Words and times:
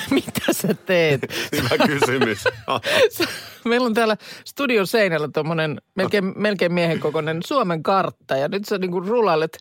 Mitä 0.10 0.52
sä 0.52 0.74
teet? 0.74 1.20
Hyvä 1.56 1.86
kysymys. 1.86 2.44
Meillä 3.64 3.86
on 3.86 3.94
täällä 3.94 4.16
studion 4.44 4.86
seinällä 4.86 5.28
tuommoinen 5.34 5.80
melkein, 5.94 6.32
melkein 6.36 6.72
miehen 6.72 7.00
kokoinen 7.00 7.40
Suomen 7.46 7.82
kartta. 7.82 8.36
Ja 8.36 8.48
nyt 8.48 8.64
sä 8.64 8.78
niin 8.78 8.90
kuin 8.90 9.08
rulailet, 9.08 9.58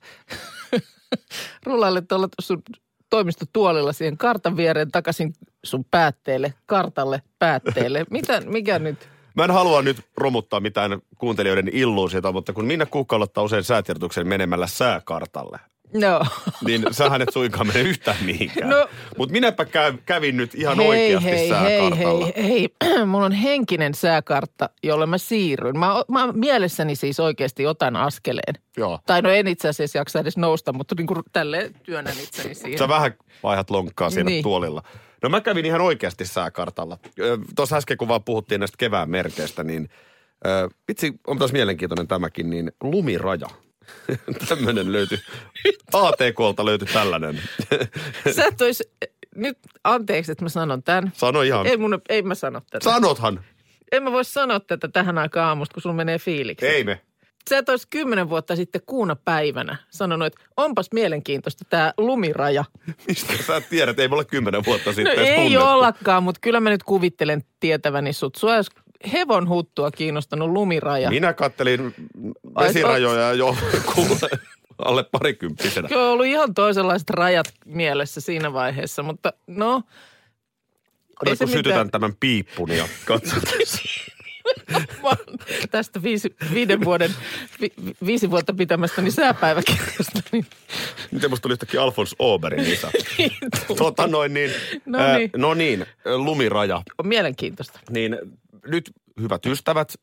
rulailet 1.66 2.08
tuolla 2.08 2.28
sun 2.42 2.64
toimistotuolilla 3.10 3.94
siihen 3.94 4.18
kartan 4.18 4.58
viereen 4.58 4.92
takaisin 4.92 5.34
sun 5.64 5.86
päätteelle, 5.92 6.54
kartalle 6.66 7.22
päätteelle. 7.40 8.06
Mitä, 8.10 8.42
mikä 8.42 8.80
nyt? 8.80 9.10
Mä 9.36 9.44
en 9.44 9.52
halua 9.52 9.82
nyt 9.82 9.98
romuttaa 10.18 10.60
mitään 10.60 11.02
kuuntelijoiden 11.18 11.70
illuusiota, 11.74 12.32
mutta 12.32 12.54
kun 12.54 12.66
Minna 12.66 12.86
Kukka 12.86 13.16
aloittaa 13.16 13.44
usein 13.44 13.64
säätiedotuksen 13.64 14.28
menemällä 14.28 14.68
sääkartalle, 14.68 15.60
No. 15.94 16.22
niin 16.66 16.84
sähän 16.92 17.22
et 17.22 17.30
suinkaan 17.34 17.68
mene 17.68 17.82
yhtään 17.82 18.18
mihinkään. 18.26 18.70
No. 18.70 18.88
Mutta 19.18 19.32
minäpä 19.34 19.66
käy, 19.66 19.94
kävin 20.06 20.38
nyt 20.38 20.56
ihan 20.56 20.78
hei, 20.78 20.88
oikeasti 20.88 21.30
hei, 21.30 21.38
hei, 21.40 21.50
sääkartalla. 21.50 22.26
hei, 22.26 22.70
hei. 22.84 23.06
Mulla 23.06 23.26
on 23.26 23.32
henkinen 23.32 23.94
sääkartta, 23.94 24.70
jolle 24.84 25.06
mä 25.06 25.18
siirryn. 25.18 25.80
Mä, 25.80 25.88
mä 26.08 26.32
mielessäni 26.32 26.96
siis 26.96 27.20
oikeasti 27.20 27.68
otan 27.68 27.96
askeleen. 27.96 28.54
Joo. 28.78 29.00
Tai 29.06 29.22
no 29.22 29.30
en 29.30 29.48
itse 29.48 29.70
asiassa 29.70 29.98
jaksa 29.98 30.20
edes 30.20 30.38
nousta, 30.38 30.74
mutta 30.74 30.96
niin 30.98 31.08
kuin 31.08 31.20
tälleen 31.34 31.74
työnnän 31.84 32.16
itseni 32.24 32.56
siihen. 32.56 32.78
Sä 32.80 32.88
vähän 32.88 33.12
vaihat 33.44 33.70
lonkkaa 33.70 34.10
siinä 34.10 34.30
Niin. 34.30 34.44
tuolilla. 34.44 34.84
No 35.24 35.30
mä 35.30 35.42
kävin 35.42 35.66
ihan 35.66 35.82
oikeasti 35.82 36.26
sääkartalla. 36.26 36.98
Tuossa 37.56 37.78
äsken 37.78 37.98
kun 37.98 38.08
vaan 38.08 38.24
puhuttiin 38.24 38.60
näistä 38.60 38.76
kevään 38.78 39.10
merkeistä, 39.10 39.64
niin 39.64 39.90
vitsi, 40.88 41.14
on 41.28 41.38
taas 41.38 41.52
mielenkiintoinen 41.54 42.08
tämäkin, 42.08 42.50
niin 42.50 42.72
lumiraja. 42.84 43.48
Tämmöinen 44.50 44.92
löytyi. 44.92 45.18
ATKlta 45.94 46.66
löytyi 46.66 46.88
tällainen. 46.94 47.42
Sä 48.36 48.46
et 48.46 48.62
ois, 48.62 48.84
nyt 49.36 49.58
anteeksi, 49.84 50.32
että 50.32 50.46
mä 50.46 50.50
sanon 50.50 50.84
tämän. 50.84 51.12
Sano 51.16 51.42
ihan. 51.42 51.68
Ei, 51.68 51.78
mun, 51.78 52.02
ei 52.10 52.22
mä 52.22 52.36
sano 52.36 52.62
tätä. 52.70 52.84
Sanothan. 52.84 53.44
en 53.92 54.04
mä 54.04 54.12
voi 54.12 54.26
sanoa 54.26 54.60
tätä 54.60 54.88
tähän 54.88 55.18
aikaan 55.18 55.48
aamusta, 55.48 55.74
kun 55.74 55.82
sulla 55.82 55.96
menee 55.96 56.20
fiiliksi. 56.20 56.68
Ei 56.68 56.84
me. 56.84 57.02
Sä 57.50 57.58
et 57.58 57.70
olisi 57.70 57.88
kymmenen 57.90 58.30
vuotta 58.30 58.56
sitten 58.56 58.82
kuuna 58.86 59.16
päivänä 59.16 59.78
sanonut, 59.90 60.26
että 60.26 60.42
onpas 60.58 60.88
mielenkiintoista 60.94 61.66
tämä 61.70 61.94
lumiraja. 61.98 62.66
Mistä 63.08 63.34
sä 63.48 63.62
tiedät? 63.62 64.00
Ei 64.00 64.08
mulla 64.08 64.24
kymmenen 64.24 64.66
vuotta 64.66 64.90
No 64.90 64.94
sitten 64.94 65.14
edes 65.14 65.28
ei 65.30 65.36
tunnettu. 65.36 65.66
ollakaan, 65.68 66.24
mutta 66.24 66.40
kyllä 66.42 66.60
mä 66.60 66.70
nyt 66.70 66.84
kuvittelen 66.84 67.44
tietäväni 67.60 68.14
sut. 68.14 68.36
Sua 68.36 68.54
hevon 69.14 69.50
huttua 69.50 69.92
kiinnostanut 69.92 70.50
lumiraja. 70.50 71.10
Minä 71.10 71.34
kattelin 71.34 71.94
vesirajoja 72.60 73.34
jo 73.34 73.56
kuule, 73.94 74.30
alle 74.86 75.06
parikymppisenä. 75.12 75.88
Kyllä 75.88 76.06
on 76.06 76.14
ollut 76.14 76.26
ihan 76.26 76.54
toisenlaiset 76.54 77.10
rajat 77.10 77.54
mielessä 77.66 78.22
siinä 78.22 78.54
vaiheessa, 78.54 79.04
mutta 79.04 79.34
no. 79.48 79.84
Se 81.30 81.38
kun 81.38 81.48
sytytän 81.48 81.64
mitään. 81.64 81.92
tämän 81.92 82.14
piippun 82.20 82.72
ja 82.72 82.88
katsotaan. 83.06 83.54
Tästä 85.72 86.04
viisi, 86.04 86.36
viiden 86.54 86.84
vuoden, 86.84 87.12
vi, 87.62 87.72
viisi 88.06 88.32
vuotta 88.32 88.54
pitämästäni 88.54 89.12
sääpäiväkirjasta, 89.12 90.20
niin 90.32 90.46
Miten 91.12 91.30
musta 91.30 91.42
tuli 91.44 91.54
yhtäkkiä 91.54 91.84
Alfons 91.84 92.16
Oberin 92.20 92.60
isä? 92.60 92.92
tota 93.78 94.08
noin 94.08 94.34
niin. 94.34 94.52
No 94.86 95.18
niin. 95.18 95.30
no 95.36 95.54
niin, 95.54 95.86
lumiraja. 96.16 96.82
on 96.98 97.08
mielenkiintoista. 97.08 97.80
Niin 97.90 98.18
nyt 98.68 98.92
hyvät 99.22 99.46
ystävät, 99.46 99.94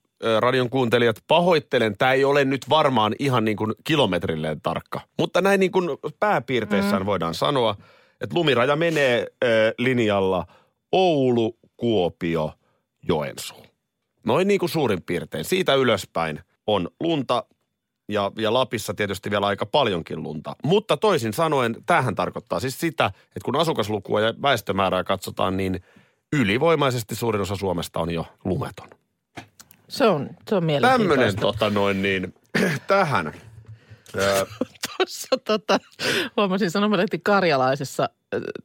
radion 0.41 0.71
kuuntelijat, 0.71 1.17
pahoittelen, 1.27 1.99
tämä 1.99 2.13
ei 2.13 2.25
ole 2.25 2.45
nyt 2.45 2.69
varmaan 2.69 3.15
ihan 3.19 3.45
niin 3.45 3.57
kuin 3.57 3.75
kilometrilleen 3.85 4.61
tarkka. 4.61 5.01
Mutta 5.19 5.41
näin 5.41 5.61
niin 5.61 5.73
kuin 5.73 5.89
pääpiirteissään 6.21 7.03
mm. 7.03 7.07
voidaan 7.07 7.35
sanoa, 7.35 7.77
että 8.21 8.35
lumiraja 8.35 8.77
menee 8.77 9.27
ää, 9.43 9.49
linjalla 9.79 10.47
Oulu, 10.93 11.59
Kuopio, 11.77 12.53
Joensuu. 13.09 13.67
Noin 14.27 14.49
niin 14.49 14.61
kuin 14.61 14.71
suurin 14.71 15.03
piirtein. 15.03 15.45
Siitä 15.45 15.75
ylöspäin 15.75 16.41
on 16.67 16.89
lunta 17.01 17.45
ja, 18.09 18.33
ja 18.39 18.53
Lapissa 18.53 18.95
tietysti 18.95 19.31
vielä 19.31 19.47
aika 19.47 19.67
paljonkin 19.67 20.23
lunta. 20.23 20.57
Mutta 20.65 20.97
toisin 20.97 21.33
sanoen, 21.33 21.77
tämähän 21.87 22.15
tarkoittaa 22.15 22.61
siis 22.61 22.81
sitä, 22.81 23.07
että 23.07 23.41
kun 23.45 23.57
asukaslukua 23.57 24.21
ja 24.21 24.35
väestömäärää 24.43 25.05
katsotaan, 25.05 25.57
niin 25.57 25.81
ylivoimaisesti 26.37 27.15
suurin 27.15 27.43
osa 27.43 27.57
Suomesta 27.57 28.01
on 28.01 28.11
jo 28.11 28.27
lumeton. 28.45 28.89
Se 29.89 30.07
on, 30.07 30.23
se 30.49 30.55
on 30.55 30.63
Tämmöinen 30.63 30.65
mielenkiintoista. 30.83 31.41
tota 31.41 31.71
noin 31.71 32.03
niin, 32.03 32.35
tähän. 32.87 33.33
Tuossa 34.99 35.37
tota, 35.45 35.79
huomasin 36.37 36.71
sanomalehti 36.71 37.19
Karjalaisessa 37.19 38.09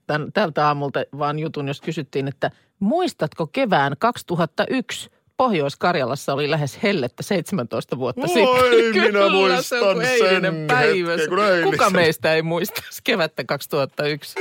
tän, 0.07 0.31
tältä 0.33 0.67
aamulta 0.67 0.99
vaan 1.17 1.39
jutun, 1.39 1.67
jos 1.67 1.81
kysyttiin, 1.81 2.27
että 2.27 2.51
muistatko 2.79 3.47
kevään 3.47 3.93
2001 3.99 5.09
Pohjois-Karjalassa 5.37 6.33
oli 6.33 6.51
lähes 6.51 6.79
hellettä 6.83 7.23
17 7.23 7.97
vuotta 7.97 8.21
Oi, 8.21 8.27
sitten. 8.27 9.03
minä 9.03 9.09
Kyllä, 9.11 9.29
muistan 9.29 9.63
se 9.63 9.79
on 9.79 9.97
sen 10.19 10.67
päivä. 10.67 11.11
hetken. 11.11 11.63
Kuka 11.71 11.89
meistä 11.89 12.33
ei 12.33 12.41
muista 12.41 12.81
kevättä 13.03 13.43
2001? 13.43 14.35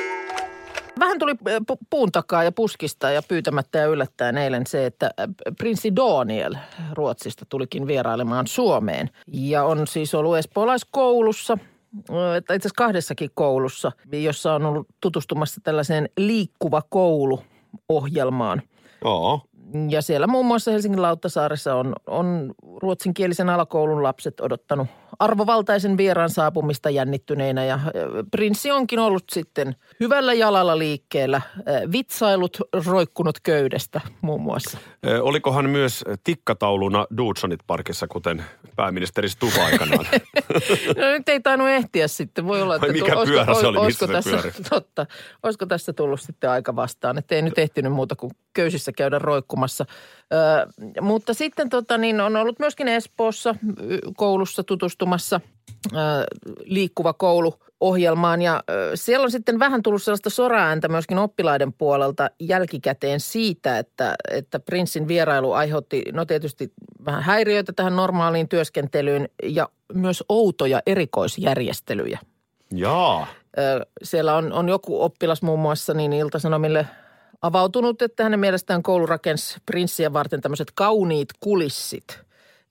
Vähän 0.98 1.18
tuli 1.18 1.30
äh, 1.48 1.56
pu- 1.72 1.86
puun 1.90 2.12
takaa 2.12 2.44
ja 2.44 2.52
puskista 2.52 3.10
ja 3.10 3.22
pyytämättä 3.28 3.78
ja 3.78 3.86
yllättäen 3.86 4.38
eilen 4.38 4.66
se, 4.66 4.86
että 4.86 5.10
äh, 5.20 5.28
prinssi 5.58 5.96
Daniel 5.96 6.54
Ruotsista 6.92 7.46
tulikin 7.48 7.86
vierailemaan 7.86 8.46
Suomeen. 8.46 9.10
Ja 9.32 9.64
on 9.64 9.86
siis 9.86 10.14
ollut 10.14 10.36
espoolaiskoulussa, 10.36 11.58
äh, 12.10 12.36
itse 12.36 12.52
asiassa 12.52 12.74
kahdessakin 12.76 13.30
koulussa, 13.34 13.92
jossa 14.12 14.54
on 14.54 14.66
ollut 14.66 14.86
tutustumassa 15.00 15.60
tällaiseen 15.64 16.08
liikkuva 16.16 16.82
koulu 16.88 17.42
ohjelmaan. 17.88 18.62
joo. 19.04 19.40
Ja 19.88 20.02
siellä 20.02 20.26
muun 20.26 20.46
muassa 20.46 20.70
Helsingin 20.70 21.02
Lauttasaaressa 21.02 21.74
on, 21.74 21.92
on 22.06 22.54
ruotsinkielisen 22.82 23.48
alakoulun 23.48 24.02
lapset 24.02 24.40
odottanut 24.40 24.88
arvovaltaisen 25.18 25.96
vieraan 25.96 26.30
saapumista 26.30 26.90
jännittyneinä. 26.90 27.64
Ja 27.64 27.80
prinssi 28.30 28.70
onkin 28.70 28.98
ollut 28.98 29.24
sitten 29.32 29.76
hyvällä 30.00 30.32
jalalla 30.34 30.78
liikkeellä, 30.78 31.40
vitsailut 31.92 32.56
roikkunut 32.86 33.40
köydestä 33.42 34.00
muun 34.20 34.42
muassa. 34.42 34.78
Olikohan 35.22 35.70
myös 35.70 36.04
tikkatauluna 36.24 37.06
Dudsonit 37.16 37.60
Parkissa, 37.66 38.06
kuten 38.08 38.44
pääministeri 38.76 39.28
Stubb 39.28 39.52
aikanaan? 39.64 40.06
No 40.96 41.10
nyt 41.10 41.28
ei 41.28 41.40
tainnut 41.40 41.68
ehtiä 41.68 42.08
sitten. 42.08 42.46
Voi 42.46 42.62
olla, 42.62 42.74
että 42.74 42.86
Ai 42.86 42.92
mikä 42.92 43.16
olisiko- 43.16 43.26
pyörä 43.44 43.54
se 43.60 43.66
oli, 43.66 43.78
olisiko 43.78 44.06
se 44.06 44.12
tässä, 44.12 44.30
pyöri? 44.30 44.52
Totta. 44.70 45.06
Olisiko 45.42 45.66
tässä 45.66 45.92
tullut 45.92 46.20
sitten 46.20 46.50
aika 46.50 46.76
vastaan, 46.76 47.18
että 47.18 47.34
ei 47.34 47.42
nyt 47.42 47.58
ehtinyt 47.58 47.92
muuta 47.92 48.16
kuin 48.16 48.32
köysissä 48.52 48.92
käydä 48.92 49.18
roikkumassa. 49.18 49.84
Ö, 50.32 50.66
mutta 51.00 51.34
sitten 51.34 51.68
tota, 51.68 51.98
niin 51.98 52.20
on 52.20 52.36
ollut 52.36 52.58
myöskin 52.58 52.88
Espoossa 52.88 53.54
koulussa 54.16 54.64
tutustumassa 54.64 55.40
ö, 55.92 55.98
liikkuva 56.64 57.12
koulu 57.12 57.54
ohjelmaan 57.80 58.42
ja 58.42 58.62
ö, 58.70 58.90
siellä 58.94 59.24
on 59.24 59.30
sitten 59.30 59.58
vähän 59.58 59.82
tullut 59.82 60.02
sellaista 60.02 60.30
soraääntä 60.30 60.88
myöskin 60.88 61.18
oppilaiden 61.18 61.72
puolelta 61.72 62.30
jälkikäteen 62.40 63.20
siitä, 63.20 63.78
että, 63.78 64.14
että 64.30 64.60
prinssin 64.60 65.08
vierailu 65.08 65.52
aiheutti 65.52 66.04
no 66.12 66.24
tietysti 66.24 66.72
vähän 67.04 67.22
häiriöitä 67.22 67.72
tähän 67.72 67.96
normaaliin 67.96 68.48
työskentelyyn 68.48 69.28
ja 69.42 69.68
myös 69.94 70.24
outoja 70.28 70.80
erikoisjärjestelyjä. 70.86 72.18
Jaa. 72.74 73.26
Ö, 73.58 73.86
Siellä 74.02 74.34
on, 74.36 74.52
on 74.52 74.68
joku 74.68 75.02
oppilas 75.02 75.42
muun 75.42 75.60
muassa 75.60 75.94
niin 75.94 76.12
Iltasanomille 76.12 76.86
avautunut, 77.42 78.02
että 78.02 78.22
hänen 78.22 78.40
mielestään 78.40 78.82
koulu 78.82 79.06
rakensi 79.06 79.58
prinssiä 79.66 80.12
varten 80.12 80.40
tämmöiset 80.40 80.72
kauniit 80.74 81.28
kulissit. 81.40 82.20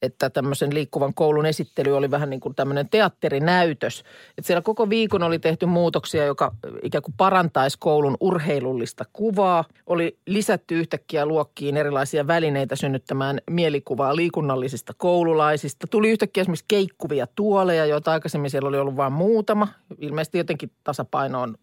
Että 0.01 0.29
tämmöisen 0.29 0.73
liikkuvan 0.73 1.13
koulun 1.13 1.45
esittely 1.45 1.97
oli 1.97 2.11
vähän 2.11 2.29
niin 2.29 2.39
kuin 2.39 2.55
tämmöinen 2.55 2.89
teatterinäytös. 2.89 3.99
Että 4.37 4.47
siellä 4.47 4.61
koko 4.61 4.89
viikon 4.89 5.23
oli 5.23 5.39
tehty 5.39 5.65
muutoksia, 5.65 6.25
joka 6.25 6.51
ikään 6.83 7.01
kuin 7.01 7.13
parantaisi 7.17 7.77
koulun 7.79 8.17
urheilullista 8.19 9.05
kuvaa. 9.13 9.63
Oli 9.87 10.17
lisätty 10.27 10.79
yhtäkkiä 10.79 11.25
luokkiin 11.25 11.77
erilaisia 11.77 12.27
välineitä 12.27 12.75
synnyttämään 12.75 13.41
mielikuvaa 13.49 14.15
liikunnallisista 14.15 14.93
koululaisista. 14.97 15.87
Tuli 15.87 16.09
yhtäkkiä 16.09 16.41
esimerkiksi 16.41 16.65
keikkuvia 16.67 17.27
tuoleja, 17.35 17.85
joita 17.85 18.11
aikaisemmin 18.11 18.49
siellä 18.49 18.69
oli 18.69 18.79
ollut 18.79 18.97
vain 18.97 19.13
muutama. 19.13 19.67
Ilmeisesti 19.97 20.37
jotenkin 20.37 20.71
tasapainoon 20.83 21.55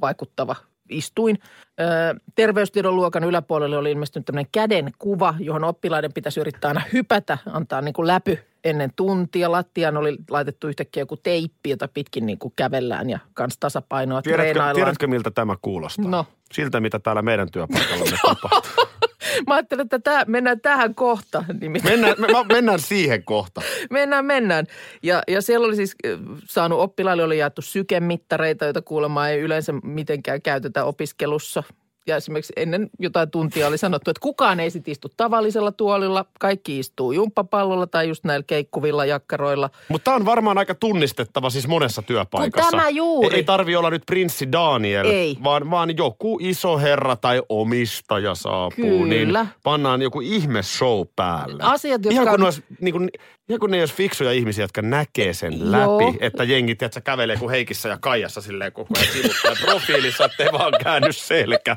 vaikuttava 0.00 0.56
istuin. 0.92 1.38
Ö, 1.80 2.20
terveystiedon 2.34 2.96
luokan 2.96 3.24
yläpuolelle 3.24 3.76
oli 3.78 3.90
ilmestynyt 3.90 4.26
tämmöinen 4.26 4.48
käden 4.52 4.90
kuva, 4.98 5.34
johon 5.38 5.64
oppilaiden 5.64 6.12
pitäisi 6.12 6.40
yrittää 6.40 6.68
aina 6.68 6.82
hypätä, 6.92 7.38
antaa 7.52 7.80
niin 7.80 7.92
kuin 7.94 8.06
läpy 8.06 8.38
ennen 8.64 8.92
tuntia. 8.96 9.52
Lattiaan 9.52 9.96
oli 9.96 10.16
laitettu 10.30 10.68
yhtäkkiä 10.68 11.00
joku 11.00 11.16
teippi, 11.16 11.70
jota 11.70 11.88
pitkin 11.88 12.26
niin 12.26 12.38
kuin 12.38 12.52
kävellään 12.56 13.10
ja 13.10 13.18
kans 13.34 13.58
tasapainoa 13.58 14.22
Tiedätkö, 14.22 14.42
treenaillaan. 14.42 14.74
tiedätkö, 14.74 15.06
miltä 15.06 15.30
tämä 15.30 15.56
kuulostaa? 15.62 16.08
No. 16.10 16.26
Siltä, 16.52 16.80
mitä 16.80 16.98
täällä 16.98 17.22
meidän 17.22 17.50
työpaikalla 17.50 18.04
tapahtuu. 18.26 18.84
Mä 19.46 19.54
ajattelin, 19.54 19.82
että 19.82 19.98
tää, 19.98 20.24
mennään 20.26 20.60
tähän 20.60 20.94
kohta. 20.94 21.44
Nimittäin. 21.60 22.00
Mennään, 22.00 22.20
me, 22.20 22.26
me- 22.26 22.54
mennään 22.54 22.80
siihen 22.80 23.24
kohta. 23.24 23.60
Mennään, 23.90 24.24
mennään. 24.24 24.66
Ja, 25.02 25.22
ja 25.28 25.42
siellä 25.42 25.66
oli 25.66 25.76
siis 25.76 25.96
äh, 26.06 26.18
saanut 26.44 26.80
oppilaille 26.80 27.24
oli 27.24 27.38
jaettu 27.38 27.62
sykemittareita, 27.62 28.64
joita 28.64 28.82
kuulemma 28.82 29.28
ei 29.28 29.40
yleensä 29.40 29.72
mitenkään 29.72 30.42
käytetä 30.42 30.84
opiskelussa. 30.84 31.62
Ja 32.06 32.16
esimerkiksi 32.16 32.52
ennen 32.56 32.90
jotain 32.98 33.30
tuntia 33.30 33.66
oli 33.68 33.78
sanottu, 33.78 34.10
että 34.10 34.20
kukaan 34.20 34.60
ei 34.60 34.70
sit 34.70 34.88
istu 34.88 35.08
tavallisella 35.16 35.72
tuolilla, 35.72 36.24
kaikki 36.40 36.78
istuu 36.78 37.12
jumppapallolla 37.12 37.86
tai 37.86 38.08
just 38.08 38.24
näillä 38.24 38.44
keikkuvilla 38.46 39.04
jakkaroilla. 39.04 39.70
Mutta 39.88 40.04
tämä 40.04 40.14
on 40.16 40.24
varmaan 40.24 40.58
aika 40.58 40.74
tunnistettava 40.74 41.50
siis 41.50 41.68
monessa 41.68 42.02
työpaikassa. 42.02 42.70
Kun 42.70 42.78
tämä 42.78 42.88
juuri. 42.90 43.34
Ei, 43.34 43.36
ei 43.40 43.44
tarvi 43.44 43.76
olla 43.76 43.90
nyt 43.90 44.02
prinssi 44.06 44.52
Daniel, 44.52 45.06
Ei. 45.06 45.36
Vaan, 45.44 45.70
vaan 45.70 45.96
joku 45.96 46.38
iso 46.40 46.78
herra 46.78 47.16
tai 47.16 47.42
omistaja 47.48 48.34
saapuu. 48.34 48.98
Kyllä. 48.98 49.42
Niin 49.42 49.52
pannaan 49.62 50.02
joku 50.02 50.20
ihme 50.20 50.62
show 50.62 51.06
päälle. 51.16 51.62
Asiat, 51.62 52.04
jotka 52.04 52.12
ihan, 52.14 52.26
kun 52.26 52.34
on- 52.34 52.40
ne 52.40 52.44
olisi, 52.44 52.64
niin 52.80 52.92
kuin, 52.92 53.10
ihan 53.48 53.60
kun 53.60 53.70
ne 53.70 53.76
ei 53.76 53.82
olisi 53.82 53.94
fiksuja 53.94 54.32
ihmisiä, 54.32 54.64
jotka 54.64 54.82
näkee 54.82 55.32
sen 55.32 55.52
Joo. 55.58 55.70
läpi. 55.70 56.18
Että 56.20 56.44
jengi, 56.44 56.74
tiedätkö, 56.74 57.00
kävelee 57.00 57.36
kuin 57.36 57.50
Heikissä 57.50 57.88
ja 57.88 57.98
Kaijassa 58.00 58.40
silleen 58.40 58.72
koko 58.72 58.94
ajan 59.44 59.56
profiilissa, 59.60 60.24
ettei 60.24 60.48
vaan 60.52 60.72
käänny 60.84 61.12
selkä. 61.12 61.76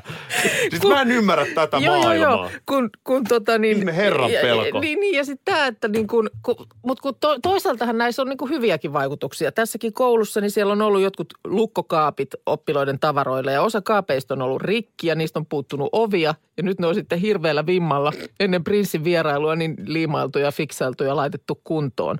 Siis 0.70 0.80
Kun- 0.82 0.92
mä 0.92 1.02
en 1.02 1.10
ymmärrä 1.10 1.46
tätä 1.54 1.76
joo, 1.76 1.98
maailmaa. 1.98 2.30
joo, 2.30 2.40
joo. 2.40 2.50
Kun, 2.66 2.90
kun 3.04 3.24
tota 3.24 3.58
niin... 3.58 3.78
Ihme 3.78 3.96
herran 3.96 4.30
pelko. 4.42 4.80
Niin, 4.80 5.00
niin 5.00 5.16
ja 5.16 5.24
sitten 5.24 5.54
tämä, 5.54 5.66
että 5.66 5.88
niin 5.88 6.06
kun, 6.06 6.30
kun, 6.42 6.56
mutta 6.82 7.02
kun 7.02 7.14
to, 7.20 7.38
toisaaltahan 7.42 7.98
näissä 7.98 8.22
on 8.22 8.28
niin 8.28 8.38
kuin 8.38 8.50
hyviäkin 8.50 8.92
vaikutuksia. 8.92 9.52
Tässäkin 9.52 9.92
koulussa 9.92 10.40
niin 10.40 10.50
siellä 10.50 10.72
on 10.72 10.82
ollut 10.82 11.00
jotkut 11.00 11.34
lukkokaapit 11.44 12.34
oppiloiden 12.46 12.98
tavaroille 12.98 13.52
ja 13.52 13.62
osa 13.62 13.82
kaapeista 13.82 14.34
on 14.34 14.42
ollut 14.42 14.62
rikki 14.62 15.06
ja 15.06 15.14
niistä 15.14 15.38
on 15.38 15.46
puuttunut 15.46 15.88
ovia. 15.92 16.34
Ja 16.56 16.62
nyt 16.62 16.80
ne 16.80 16.86
on 16.86 16.94
sitten 16.94 17.18
hirveällä 17.18 17.66
vimmalla 17.66 18.12
ennen 18.40 18.64
prinssin 18.64 19.04
vierailua 19.04 19.56
niin 19.56 19.76
liimailtu 19.86 20.38
ja 20.38 20.52
fiksailtu 20.52 21.04
ja 21.04 21.16
laitettu 21.16 21.60
kuntoon. 21.64 22.18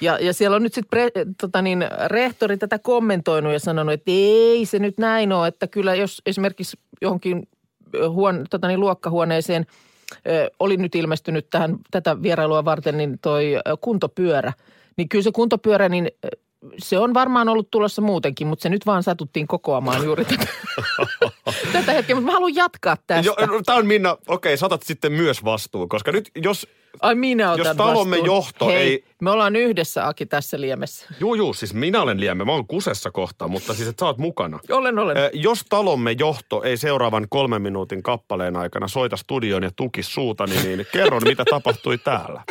Ja, 0.00 0.18
ja 0.20 0.32
siellä 0.32 0.56
on 0.56 0.62
nyt 0.62 0.74
sitten 0.74 1.10
tota 1.40 1.62
niin, 1.62 1.84
rehtori 2.06 2.56
tätä 2.56 2.78
kommentoinut 2.78 3.52
ja 3.52 3.60
sanonut, 3.60 3.92
että 3.92 4.10
ei 4.14 4.66
se 4.66 4.78
nyt 4.78 4.98
näin 4.98 5.32
ole, 5.32 5.48
että 5.48 5.66
kyllä 5.66 5.94
jos 5.94 6.22
esimerkiksi 6.26 6.76
johonkin 7.00 7.48
huone, 8.08 8.44
tota 8.50 8.68
niin, 8.68 8.80
luokkahuoneeseen 8.80 9.66
ö, 10.28 10.50
oli 10.58 10.76
nyt 10.76 10.94
ilmestynyt 10.94 11.50
tähän, 11.50 11.76
tätä 11.90 12.22
vierailua 12.22 12.64
varten 12.64 12.96
niin 12.96 13.18
toi 13.22 13.54
kuntopyörä. 13.80 14.52
Niin 14.96 15.08
kyllä 15.08 15.22
se 15.22 15.32
kuntopyörä, 15.32 15.88
niin 15.88 16.10
se 16.78 16.98
on 16.98 17.14
varmaan 17.14 17.48
ollut 17.48 17.70
tulossa 17.70 18.02
muutenkin, 18.02 18.46
mutta 18.46 18.62
se 18.62 18.68
nyt 18.68 18.86
vaan 18.86 19.02
satuttiin 19.02 19.46
kokoamaan 19.46 20.04
juuri 20.04 20.24
tätä, 20.24 20.46
tätä 21.72 21.92
hetkeä. 21.92 22.16
Mutta 22.16 22.26
mä 22.26 22.32
haluan 22.32 22.54
jatkaa 22.54 22.96
tästä. 23.06 23.26
Jo, 23.26 23.36
Tämä 23.66 23.78
on 23.78 23.86
Minna, 23.86 24.16
okei, 24.28 24.56
saatat 24.56 24.82
sitten 24.82 25.12
myös 25.12 25.44
vastuun, 25.44 25.88
koska 25.88 26.12
nyt 26.12 26.30
jos 26.42 26.66
Ai 27.00 27.14
minä 27.14 27.52
otan 27.52 27.66
jos 27.66 27.76
talomme 27.76 28.16
vastuun. 28.16 28.26
johto 28.36 28.66
Hei, 28.66 28.76
ei- 28.76 29.04
me 29.20 29.30
ollaan 29.30 29.56
yhdessä 29.56 30.06
Aki 30.08 30.26
tässä 30.26 30.60
liemessä. 30.60 31.06
Juu, 31.20 31.34
juu, 31.34 31.54
siis 31.54 31.74
minä 31.74 32.02
olen 32.02 32.20
liemme, 32.20 32.44
mä 32.44 32.52
oon 32.52 32.66
kusessa 32.66 33.10
kohta, 33.10 33.48
mutta 33.48 33.74
siis 33.74 33.88
että 33.88 34.00
sä 34.00 34.06
oot 34.06 34.18
mukana. 34.18 34.58
Olen, 34.70 34.98
olen. 34.98 35.16
Ö, 35.16 35.30
Jos 35.32 35.64
talomme 35.68 36.12
johto 36.18 36.62
ei 36.62 36.76
seuraavan 36.76 37.26
kolmen 37.30 37.62
minuutin 37.62 38.02
kappaleen 38.02 38.56
aikana 38.56 38.88
soita 38.88 39.16
studioon 39.16 39.62
ja 39.62 39.70
tuki 39.76 40.02
suutani, 40.02 40.54
niin 40.62 40.86
kerron, 40.92 41.22
mitä 41.24 41.44
tapahtui 41.50 41.98
täällä. 41.98 42.42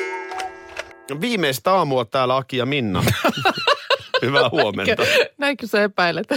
Viimeistä 1.21 1.73
aamua 1.73 2.05
täällä 2.05 2.35
Aki 2.35 2.57
ja 2.57 2.65
Minna. 2.65 3.03
Hyvää 4.21 4.49
huomenta. 4.49 5.03
Näinkö 5.37 5.67
sä 5.67 5.83
epäilet? 5.83 6.27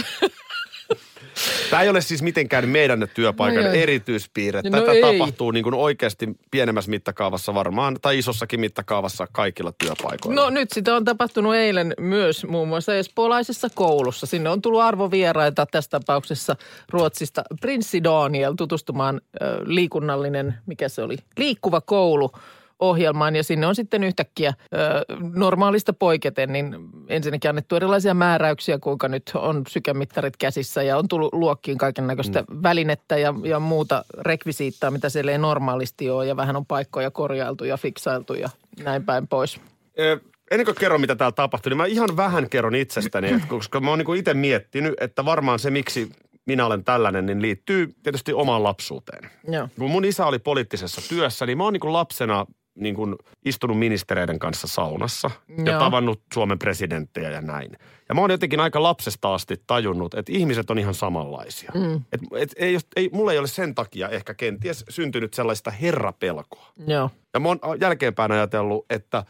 Tämä 1.73 1.83
ei 1.83 1.89
ole 1.89 2.01
siis 2.01 2.21
mitenkään 2.21 2.69
meidän 2.69 3.07
työpaikan 3.13 3.63
No 3.63 3.69
joo. 3.69 3.73
erityispiirre. 3.73 4.61
No 4.61 4.79
Tätä 4.79 4.91
ei. 4.91 5.01
tapahtuu 5.01 5.51
niin 5.51 5.63
kuin 5.63 5.75
oikeasti 5.75 6.29
pienemmässä 6.51 6.89
mittakaavassa 6.91 7.53
varmaan, 7.53 7.97
tai 8.01 8.17
isossakin 8.17 8.59
mittakaavassa 8.59 9.27
kaikilla 9.31 9.73
työpaikoilla. 9.77 10.41
No 10.41 10.49
nyt 10.49 10.71
sitä 10.71 10.95
on 10.95 11.05
tapahtunut 11.05 11.55
eilen 11.55 11.93
myös 11.99 12.45
muun 12.45 12.67
muassa 12.67 12.95
espoolaisessa 12.95 13.67
koulussa. 13.75 14.25
Sinne 14.25 14.49
on 14.49 14.61
tullut 14.61 14.81
arvovieraita 14.81 15.65
tässä 15.65 15.89
tapauksessa 15.89 16.55
Ruotsista. 16.89 17.43
Prinssi 17.61 18.03
Daniel 18.03 18.53
tutustumaan 18.53 19.21
ö, 19.41 19.45
liikunnallinen, 19.65 20.53
mikä 20.65 20.89
se 20.89 21.01
oli, 21.03 21.17
liikkuva 21.37 21.81
koulu 21.81 22.31
ohjelmaan 22.83 23.35
ja 23.35 23.43
sinne 23.43 23.67
on 23.67 23.75
sitten 23.75 24.03
yhtäkkiä 24.03 24.53
ö, 24.73 25.05
normaalista 25.33 25.93
poiketen, 25.93 26.53
niin 26.53 26.75
ensinnäkin 27.07 27.49
annettu 27.49 27.75
erilaisia 27.75 28.13
määräyksiä, 28.13 28.79
kuinka 28.79 29.07
nyt 29.07 29.31
on 29.35 29.63
sykemittarit 29.67 30.37
käsissä 30.37 30.83
ja 30.83 30.97
on 30.97 31.07
tullut 31.07 31.33
luokkiin 31.33 31.77
kaiken 31.77 32.07
näköistä 32.07 32.41
mm. 32.41 32.59
välinettä 32.63 33.17
ja, 33.17 33.33
ja 33.43 33.59
muuta 33.59 34.05
rekvisiittaa, 34.19 34.91
mitä 34.91 35.09
siellä 35.09 35.31
ei 35.31 35.37
normaalisti 35.37 36.09
ole 36.09 36.25
ja 36.25 36.35
vähän 36.35 36.55
on 36.55 36.65
paikkoja 36.65 37.11
korjailtu 37.11 37.65
ja 37.65 37.77
fiksailtu 37.77 38.33
ja 38.33 38.49
näin 38.83 39.03
päin 39.03 39.27
pois. 39.27 39.59
Ö, 39.99 40.19
Ennen 40.51 40.65
kuin 40.65 40.75
kerron, 40.75 41.01
mitä 41.01 41.15
täällä 41.15 41.31
tapahtui, 41.31 41.69
niin 41.69 41.77
mä 41.77 41.85
ihan 41.85 42.17
vähän 42.17 42.49
kerron 42.49 42.75
itsestäni, 42.75 43.33
että 43.33 43.47
koska 43.47 43.79
mä 43.79 43.89
oon 43.89 43.99
niin 43.99 44.17
itse 44.17 44.33
miettinyt, 44.33 44.93
että 45.01 45.25
varmaan 45.25 45.59
se, 45.59 45.71
miksi 45.71 46.11
minä 46.45 46.65
olen 46.65 46.83
tällainen, 46.83 47.25
niin 47.25 47.41
liittyy 47.41 47.95
tietysti 48.03 48.33
omaan 48.33 48.63
lapsuuteen. 48.63 49.29
Joo. 49.47 49.69
Kun 49.79 49.91
mun 49.91 50.05
isä 50.05 50.25
oli 50.25 50.39
poliittisessa 50.39 51.01
työssä, 51.09 51.45
niin 51.45 51.57
mä 51.57 51.63
oon 51.63 51.73
niin 51.73 51.93
lapsena 51.93 52.45
niin 52.75 52.95
kuin 52.95 53.15
istunut 53.45 53.79
ministereiden 53.79 54.39
kanssa 54.39 54.67
saunassa 54.67 55.31
ja 55.65 55.71
Joo. 55.71 55.79
tavannut 55.79 56.21
Suomen 56.33 56.59
presidenttejä 56.59 57.29
ja 57.29 57.41
näin. 57.41 57.71
Ja 58.09 58.15
mä 58.15 58.21
oon 58.21 58.31
jotenkin 58.31 58.59
aika 58.59 58.83
lapsesta 58.83 59.33
asti 59.33 59.55
tajunnut, 59.67 60.13
että 60.13 60.31
ihmiset 60.31 60.69
on 60.69 60.79
ihan 60.79 60.93
samanlaisia. 60.93 61.71
Mm. 61.73 61.95
Et, 62.11 62.21
et, 62.35 62.53
ei, 62.55 62.77
ei, 62.95 63.09
mulla 63.13 63.31
ei 63.31 63.37
ole 63.39 63.47
sen 63.47 63.75
takia 63.75 64.09
ehkä 64.09 64.33
kenties 64.33 64.85
syntynyt 64.89 65.33
sellaista 65.33 65.71
herrapelkoa. 65.71 66.67
Joo. 66.87 67.09
Ja 67.33 67.39
mä 67.39 67.47
oon 67.47 67.59
jälkeenpäin 67.81 68.31
ajatellut, 68.31 68.85
että 68.89 69.25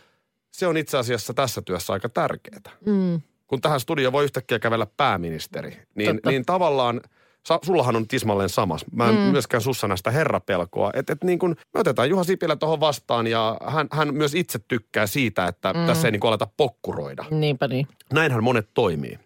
se 0.51 0.67
on 0.67 0.77
itse 0.77 0.97
asiassa 0.97 1.33
tässä 1.33 1.61
työssä 1.61 1.93
aika 1.93 2.09
tärkeää. 2.09 2.61
Mm. 2.85 3.21
Kun 3.47 3.61
tähän 3.61 3.79
studioon 3.79 4.13
voi 4.13 4.23
yhtäkkiä 4.23 4.59
kävellä 4.59 4.87
pääministeri, 4.97 5.77
niin, 5.95 6.15
Totta. 6.15 6.29
niin 6.29 6.45
tavallaan, 6.45 7.01
sa, 7.47 7.59
sullahan 7.61 7.95
on 7.95 8.07
tismalleen 8.07 8.49
samas. 8.49 8.85
Mä 8.91 9.09
en 9.09 9.15
mm. 9.15 9.21
myöskään 9.21 9.61
sussa 9.61 9.87
näistä 9.87 10.11
herrapelkoa. 10.11 10.91
Että 10.93 11.13
et 11.13 11.23
niin 11.23 11.39
kun, 11.39 11.55
me 11.73 11.79
otetaan 11.79 12.09
Juha 12.09 12.23
Sipilä 12.23 12.55
tuohon 12.55 12.79
vastaan 12.79 13.27
ja 13.27 13.57
hän, 13.65 13.87
hän 13.91 14.13
myös 14.15 14.35
itse 14.35 14.59
tykkää 14.67 15.07
siitä, 15.07 15.47
että 15.47 15.73
mm. 15.73 15.85
tässä 15.85 16.07
ei 16.07 16.11
niin 16.11 16.19
kuin 16.19 16.29
aleta 16.29 16.47
pokkuroida. 16.57 17.25
Niinpä 17.31 17.67
niin. 17.67 17.87
Näinhän 18.13 18.43
monet 18.43 18.69
toimii. 18.73 19.19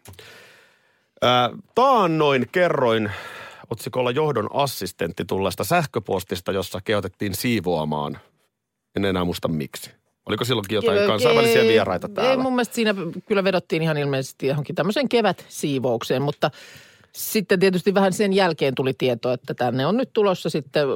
Taannoin 1.76 2.48
kerroin 2.52 3.12
otsikolla 3.70 4.12
johdon 4.12 4.50
assistentti 4.54 5.26
tulleesta 5.26 5.64
sähköpostista, 5.64 6.52
jossa 6.52 6.82
kehotettiin 6.84 7.36
siivoamaan. 7.36 8.20
En 8.96 9.06
enää 9.06 9.24
muista 9.26 9.48
miksi. 9.48 9.92
Oliko 10.26 10.46
silloinkin 10.46 10.76
jotain 10.76 10.98
Ei- 10.98 11.08
kansainvälisiä 11.08 11.64
vieraita 11.64 12.10
täällä? 12.10 12.32
Ei 12.32 12.38
mun 12.38 12.54
mielestä 12.54 12.76
siinä 12.76 12.96
kyllä 13.26 13.44
vedottiin 13.44 13.82
ihan 13.82 13.98
ilmeisesti 13.98 14.48
johonkin 14.48 14.76
tämmöiseen 14.76 15.10
kevätsiivoukseen, 15.10 16.22
mutta 16.22 16.52
sitten 17.18 17.60
tietysti 17.60 17.94
vähän 17.94 18.14
sen 18.14 18.34
jälkeen 18.34 18.76
tuli 18.76 18.94
tieto, 18.98 19.32
että 19.32 19.54
tänne 19.54 19.86
on 19.86 19.98
nyt 19.98 20.10
tulossa 20.14 20.50
sitten 20.50 20.88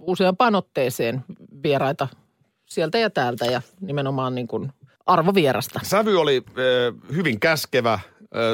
useampaan 0.00 0.54
otteeseen 0.54 1.24
vieraita 1.62 2.08
sieltä 2.66 2.98
ja 2.98 3.10
täältä 3.10 3.44
ja 3.44 3.62
nimenomaan 3.80 4.34
niin 4.34 4.48
kuin 4.48 4.72
arvovierasta. 5.06 5.80
Sävy 5.82 6.20
oli 6.20 6.42
äh, 6.48 7.14
hyvin 7.14 7.40
käskevä, 7.40 7.98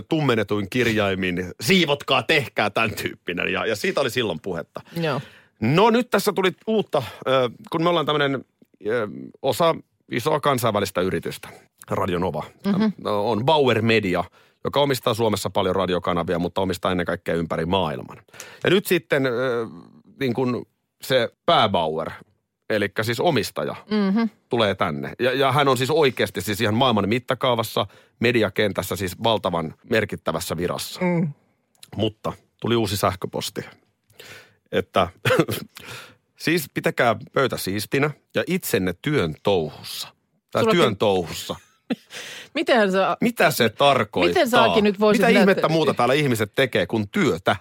tummennetuin 0.08 0.70
kirjaimin. 0.70 1.52
Siivotkaa, 1.60 2.22
tehkää, 2.22 2.70
tämän 2.70 2.90
tyyppinen. 3.02 3.52
Ja, 3.52 3.66
ja 3.66 3.76
siitä 3.76 4.00
oli 4.00 4.10
silloin 4.10 4.40
puhetta. 4.42 4.80
Joo. 5.00 5.20
No 5.60 5.90
nyt 5.90 6.10
tässä 6.10 6.32
tuli 6.32 6.52
uutta, 6.66 7.02
kun 7.70 7.82
me 7.82 7.88
ollaan 7.88 8.06
tämmöinen 8.06 8.44
osa 9.42 9.74
isoa 10.10 10.40
kansainvälistä 10.40 11.00
yritystä, 11.00 11.48
Radio 11.90 12.18
Nova. 12.18 12.44
Mm-hmm. 12.66 12.92
On 13.04 13.44
Bauer 13.44 13.82
Media, 13.82 14.24
joka 14.64 14.80
omistaa 14.80 15.14
Suomessa 15.14 15.50
paljon 15.50 15.76
radiokanavia, 15.76 16.38
mutta 16.38 16.60
omistaa 16.60 16.90
ennen 16.90 17.06
kaikkea 17.06 17.34
ympäri 17.34 17.66
maailman. 17.66 18.16
Ja 18.64 18.70
nyt 18.70 18.86
sitten 18.86 19.26
äh, 19.26 19.32
niin 20.20 20.34
kuin 20.34 20.66
se 21.02 21.28
pääbauer, 21.46 22.10
eli 22.70 22.88
siis 23.02 23.20
omistaja, 23.20 23.76
mm-hmm. 23.90 24.28
tulee 24.48 24.74
tänne. 24.74 25.12
Ja, 25.18 25.32
ja 25.32 25.52
hän 25.52 25.68
on 25.68 25.76
siis 25.76 25.90
oikeasti 25.90 26.40
siis 26.40 26.60
ihan 26.60 26.74
maailman 26.74 27.08
mittakaavassa, 27.08 27.86
mediakentässä 28.20 28.96
siis 28.96 29.22
valtavan 29.22 29.74
merkittävässä 29.90 30.56
virassa. 30.56 31.00
Mm. 31.00 31.32
Mutta 31.96 32.32
tuli 32.60 32.76
uusi 32.76 32.96
sähköposti, 32.96 33.64
että 34.72 35.08
siis 36.44 36.70
pitäkää 36.74 37.16
pöytä 37.32 37.56
siistinä 37.56 38.10
ja 38.34 38.44
itsenne 38.46 38.94
työn 39.02 39.34
touhussa. 39.42 40.08
Tai 40.50 40.62
Sulla- 40.62 40.74
työn 40.74 40.96
touhussa. 40.96 41.56
Mitenhän 42.54 42.92
sä... 42.92 43.16
Mitä 43.20 43.50
se 43.50 43.68
tarkoittaa? 43.68 44.28
Miten 44.28 44.50
sä, 44.50 44.64
Aki, 44.64 44.82
nyt 44.82 45.00
voisit 45.00 45.26
Mitä 45.26 45.40
ihmettä 45.40 45.68
muuta 45.68 45.94
täällä 45.94 46.14
ihmiset 46.14 46.52
tekee 46.54 46.86
kuin 46.86 47.08
työtä? 47.08 47.56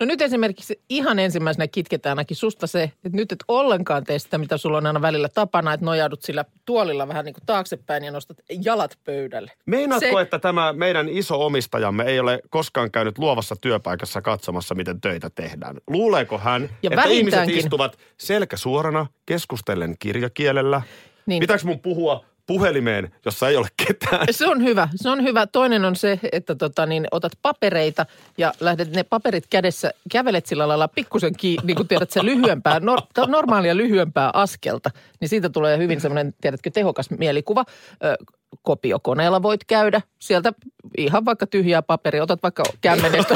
No 0.00 0.06
nyt 0.06 0.22
esimerkiksi 0.22 0.80
ihan 0.88 1.18
ensimmäisenä 1.18 1.66
kitketään 1.66 2.18
ainakin 2.18 2.36
susta 2.36 2.66
se, 2.66 2.82
että 2.82 3.16
nyt 3.16 3.32
et 3.32 3.44
ollenkaan 3.48 4.04
tee 4.04 4.18
sitä, 4.18 4.38
mitä 4.38 4.56
sulla 4.56 4.76
on 4.78 4.86
aina 4.86 5.02
välillä 5.02 5.28
tapana, 5.28 5.72
että 5.72 5.86
nojaudut 5.86 6.22
sillä 6.22 6.44
tuolilla 6.64 7.08
vähän 7.08 7.24
niin 7.24 7.32
kuin 7.34 7.46
taaksepäin 7.46 8.04
ja 8.04 8.10
nostat 8.10 8.36
jalat 8.64 8.98
pöydälle. 9.04 9.52
Meinaatko, 9.66 10.16
Se- 10.16 10.20
että 10.20 10.38
tämä 10.38 10.72
meidän 10.72 11.08
iso 11.08 11.46
omistajamme 11.46 12.04
ei 12.04 12.20
ole 12.20 12.40
koskaan 12.50 12.90
käynyt 12.90 13.18
luovassa 13.18 13.56
työpaikassa 13.60 14.22
katsomassa, 14.22 14.74
miten 14.74 15.00
töitä 15.00 15.30
tehdään? 15.30 15.76
Luuleeko 15.86 16.38
hän, 16.38 16.62
Ja 16.62 16.68
että 16.90 17.02
ihmiset 17.04 17.38
vähintäänkin- 17.40 17.58
istuvat 17.58 17.98
selkä 18.16 18.56
suorana, 18.56 19.06
keskustellen 19.26 19.96
kirjakielellä? 19.98 20.82
Niin. 21.26 21.40
Pitääkö 21.40 21.64
mun 21.64 21.80
puhua 21.80 22.24
puhelimeen, 22.48 23.12
jossa 23.24 23.48
ei 23.48 23.56
ole 23.56 23.66
ketään? 23.86 24.26
Se 24.30 24.46
on 24.46 24.64
hyvä, 24.64 24.88
se 24.96 25.10
on 25.10 25.22
hyvä. 25.22 25.46
Toinen 25.46 25.84
on 25.84 25.96
se, 25.96 26.20
että 26.32 26.54
tota, 26.54 26.86
niin, 26.86 27.06
otat 27.10 27.32
papereita 27.42 28.06
ja 28.38 28.52
lähdet 28.60 28.92
ne 28.92 29.02
paperit 29.02 29.46
kädessä, 29.50 29.90
kävelet 30.12 30.46
sillä 30.46 30.68
lailla 30.68 30.88
pikkusen, 30.88 31.32
ki, 31.36 31.56
niin 31.62 31.76
kuin 31.76 31.88
tiedät, 31.88 32.10
se 32.10 32.24
lyhyempää, 32.24 32.80
nor, 32.80 32.98
normaalia 33.26 33.76
lyhyempää 33.76 34.30
askelta. 34.34 34.90
Niin 35.20 35.28
siitä 35.28 35.48
tulee 35.48 35.78
hyvin 35.78 36.00
semmoinen, 36.00 36.34
tiedätkö, 36.40 36.70
tehokas 36.70 37.10
mielikuva. 37.10 37.64
Ö, 38.04 38.16
kopiokoneella 38.62 39.42
voit 39.42 39.64
käydä 39.64 40.02
sieltä 40.18 40.52
ihan 40.96 41.24
vaikka 41.24 41.46
tyhjää 41.46 41.82
paperia, 41.82 42.22
otat 42.22 42.42
vaikka 42.42 42.62
kämmenestä 42.80 43.34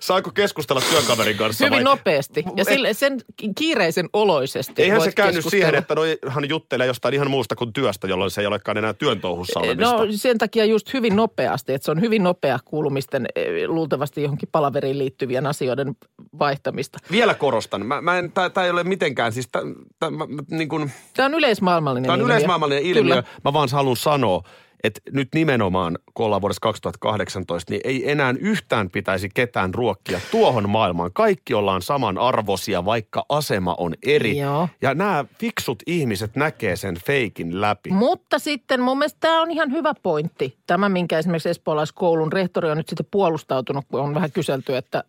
Saako 0.00 0.30
keskustella 0.30 0.82
työkaverin 0.90 1.36
kanssa 1.36 1.64
hyvin 1.64 1.76
vai? 1.76 1.84
nopeasti. 1.84 2.44
Ja 2.56 2.64
sille, 2.64 2.94
sen 2.94 3.20
kiireisen 3.58 4.08
oloisesti 4.12 4.82
Eihän 4.82 5.00
se 5.00 5.12
keskustella. 5.12 5.50
siihen, 5.50 5.74
että 5.74 5.94
hän 6.28 6.48
juttelee 6.48 6.86
jostain 6.86 7.14
ihan 7.14 7.30
muusta 7.30 7.56
kuin 7.56 7.72
työstä, 7.72 8.06
jolloin 8.06 8.30
se 8.30 8.40
ei 8.40 8.46
olekaan 8.46 8.78
enää 8.78 8.92
työn 8.92 9.20
touhussa 9.20 9.60
olemista. 9.60 9.96
No 9.96 10.06
sen 10.10 10.38
takia 10.38 10.64
just 10.64 10.92
hyvin 10.92 11.16
nopeasti, 11.16 11.72
että 11.72 11.84
se 11.84 11.90
on 11.90 12.00
hyvin 12.00 12.22
nopea 12.22 12.58
kuulumisten 12.64 13.26
eh, 13.36 13.68
luultavasti 13.68 14.22
johonkin 14.22 14.48
palaveriin 14.52 14.98
liittyvien 14.98 15.46
asioiden 15.46 15.96
vaihtamista. 16.38 16.98
Vielä 17.10 17.34
korostan. 17.34 17.86
Mä, 17.86 18.00
mä 18.00 18.18
en, 18.18 18.32
tää, 18.32 18.50
tää 18.50 18.64
ei 18.64 18.70
ole 18.70 18.84
mitenkään, 18.84 19.32
siis 19.32 19.48
tää, 19.52 19.62
tää, 19.98 20.10
mä, 20.10 20.26
niin 20.50 20.68
Tämä 21.14 21.26
on 21.26 21.34
yleismaailmallinen 21.34 22.06
Tämä 22.06 22.14
on 22.14 22.20
ilmiö. 22.20 22.34
yleismaailmallinen 22.34 22.84
ilmiö. 22.84 23.14
Kyllä. 23.14 23.24
Mä 23.44 23.52
vaan 23.52 23.68
haluan 23.72 23.96
sanoa, 23.96 24.42
että 24.84 25.00
nyt 25.12 25.28
nimenomaan, 25.34 25.98
kun 26.14 26.26
ollaan 26.26 26.42
vuodessa 26.42 26.60
2018, 26.60 27.72
niin 27.72 27.80
ei 27.84 28.10
enää 28.10 28.34
yhtään 28.40 28.90
pitäisi 28.90 29.28
ketään 29.34 29.74
ruokkia 29.74 30.20
tuohon 30.30 30.70
maailmaan. 30.70 31.12
Kaikki 31.12 31.54
ollaan 31.54 31.82
samanarvoisia, 31.82 32.84
vaikka 32.84 33.24
asema 33.28 33.74
on 33.78 33.94
eri. 34.02 34.38
Joo. 34.38 34.68
Ja 34.82 34.94
nämä 34.94 35.24
fiksut 35.38 35.82
ihmiset 35.86 36.36
näkee 36.36 36.76
sen 36.76 36.96
feikin 37.06 37.60
läpi. 37.60 37.90
Mutta 37.90 38.38
sitten 38.38 38.80
mun 38.80 38.98
mielestä 38.98 39.20
tämä 39.20 39.42
on 39.42 39.50
ihan 39.50 39.72
hyvä 39.72 39.92
pointti. 40.02 40.58
Tämä, 40.66 40.88
minkä 40.88 41.18
esimerkiksi 41.18 41.48
espoolaiskoulun 41.48 42.32
rehtori 42.32 42.70
on 42.70 42.76
nyt 42.76 42.88
sitten 42.88 43.06
puolustautunut, 43.10 43.84
kun 43.90 44.00
on 44.00 44.14
vähän 44.14 44.32
kyselty, 44.32 44.76
että, 44.76 45.04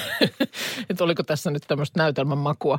että 0.90 1.04
oliko 1.04 1.22
tässä 1.22 1.50
nyt 1.50 1.62
tämmöistä 1.68 2.00
näytelmän 2.00 2.38
makua. 2.38 2.78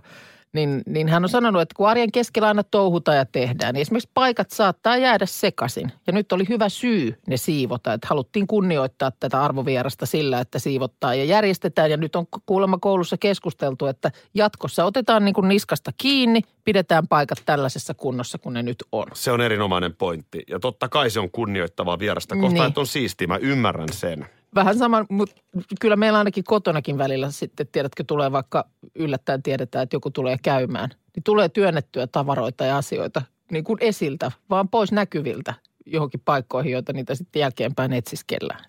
Niin, 0.54 0.82
niin 0.86 1.08
hän 1.08 1.24
on 1.24 1.30
sanonut, 1.30 1.62
että 1.62 1.76
kun 1.76 1.90
arjen 1.90 2.12
keskellä 2.12 2.48
aina 2.48 2.64
touhutaan 2.64 3.18
ja 3.18 3.26
tehdään, 3.26 3.74
niin 3.74 3.82
esimerkiksi 3.82 4.10
paikat 4.14 4.52
saattaa 4.52 4.98
jäädä 4.98 5.26
sekaisin. 5.26 5.92
Ja 6.08 6.14
nyt 6.14 6.32
oli 6.32 6.46
hyvä 6.50 6.70
syy 6.70 7.20
ne 7.28 7.38
siivota, 7.38 7.94
että 7.94 8.08
haluttiin 8.10 8.48
kunnioittaa 8.48 9.12
tätä 9.20 9.44
arvovierasta 9.44 10.06
sillä, 10.06 10.40
että 10.40 10.60
siivottaa 10.60 11.16
ja 11.16 11.24
järjestetään. 11.24 11.92
Ja 11.92 11.98
nyt 11.98 12.16
on 12.16 12.26
kuulemma 12.46 12.78
koulussa 12.78 13.18
keskusteltu, 13.18 13.86
että 13.86 14.12
jatkossa 14.34 14.86
otetaan 14.86 15.26
niin 15.26 15.34
kuin 15.36 15.48
niskasta 15.48 15.92
kiinni, 15.98 16.42
pidetään 16.66 17.08
paikat 17.08 17.42
tällaisessa 17.46 17.94
kunnossa 17.94 18.38
kuin 18.38 18.54
ne 18.54 18.64
nyt 18.64 18.84
on. 18.92 19.08
Se 19.14 19.32
on 19.32 19.42
erinomainen 19.42 19.96
pointti. 19.96 20.44
Ja 20.50 20.60
totta 20.60 20.90
kai 20.90 21.10
se 21.10 21.20
on 21.20 21.32
kunnioittavaa 21.32 22.00
vierasta 22.00 22.36
kohtaan, 22.36 22.54
Niin. 22.54 22.66
että 22.68 22.80
on 22.80 22.88
siistiä. 22.88 23.28
Mä 23.28 23.38
ymmärrän 23.38 23.94
sen. 23.94 24.28
Vähän 24.56 24.78
sama, 24.78 25.06
mutta 25.10 25.36
kyllä 25.80 25.96
meillä 25.96 26.18
ainakin 26.18 26.44
kotonakin 26.44 26.98
välillä 26.98 27.32
sitten, 27.32 27.68
tiedätkö, 27.72 28.04
tulee 28.08 28.32
vaikka 28.32 28.66
yllättäen 28.96 29.44
tiedetään, 29.44 29.84
että 29.84 29.96
joku 29.96 30.12
tulee 30.12 30.38
käymään. 30.44 30.90
Niin 31.16 31.24
tulee 31.24 31.50
työnnettyä 31.50 32.08
tavaroita 32.08 32.66
ja 32.66 32.78
asioita 32.78 33.22
niin 33.52 33.64
kuin 33.64 33.78
esiltä, 33.82 34.32
vaan 34.50 34.70
pois 34.70 34.92
näkyviltä 34.92 35.54
johonkin 35.86 36.22
paikkoihin, 36.26 36.72
joita 36.72 36.94
niitä 36.94 37.16
sitten 37.16 37.40
jälkeenpäin 37.40 37.94
etsiskellään. 37.94 38.66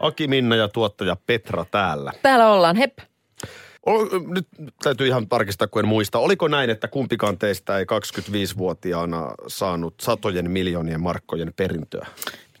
Aki 0.00 0.28
Minna 0.28 0.56
ja 0.56 0.68
tuottaja 0.68 1.16
Petra 1.26 1.64
täällä. 1.70 2.12
Täällä 2.22 2.52
ollaan, 2.52 2.76
hep. 2.76 2.98
Ol, 3.86 4.06
nyt 4.26 4.48
täytyy 4.82 5.06
ihan 5.06 5.28
tarkistaa, 5.28 5.68
kun 5.68 5.82
en 5.82 5.88
muista. 5.88 6.18
Oliko 6.18 6.48
näin, 6.48 6.70
että 6.70 6.88
kumpikaan 6.88 7.38
teistä 7.38 7.78
ei 7.78 7.84
25-vuotiaana 7.84 9.30
saanut 9.46 9.94
satojen 10.00 10.50
miljoonien 10.50 11.00
markkojen 11.00 11.52
perintöä? 11.56 12.06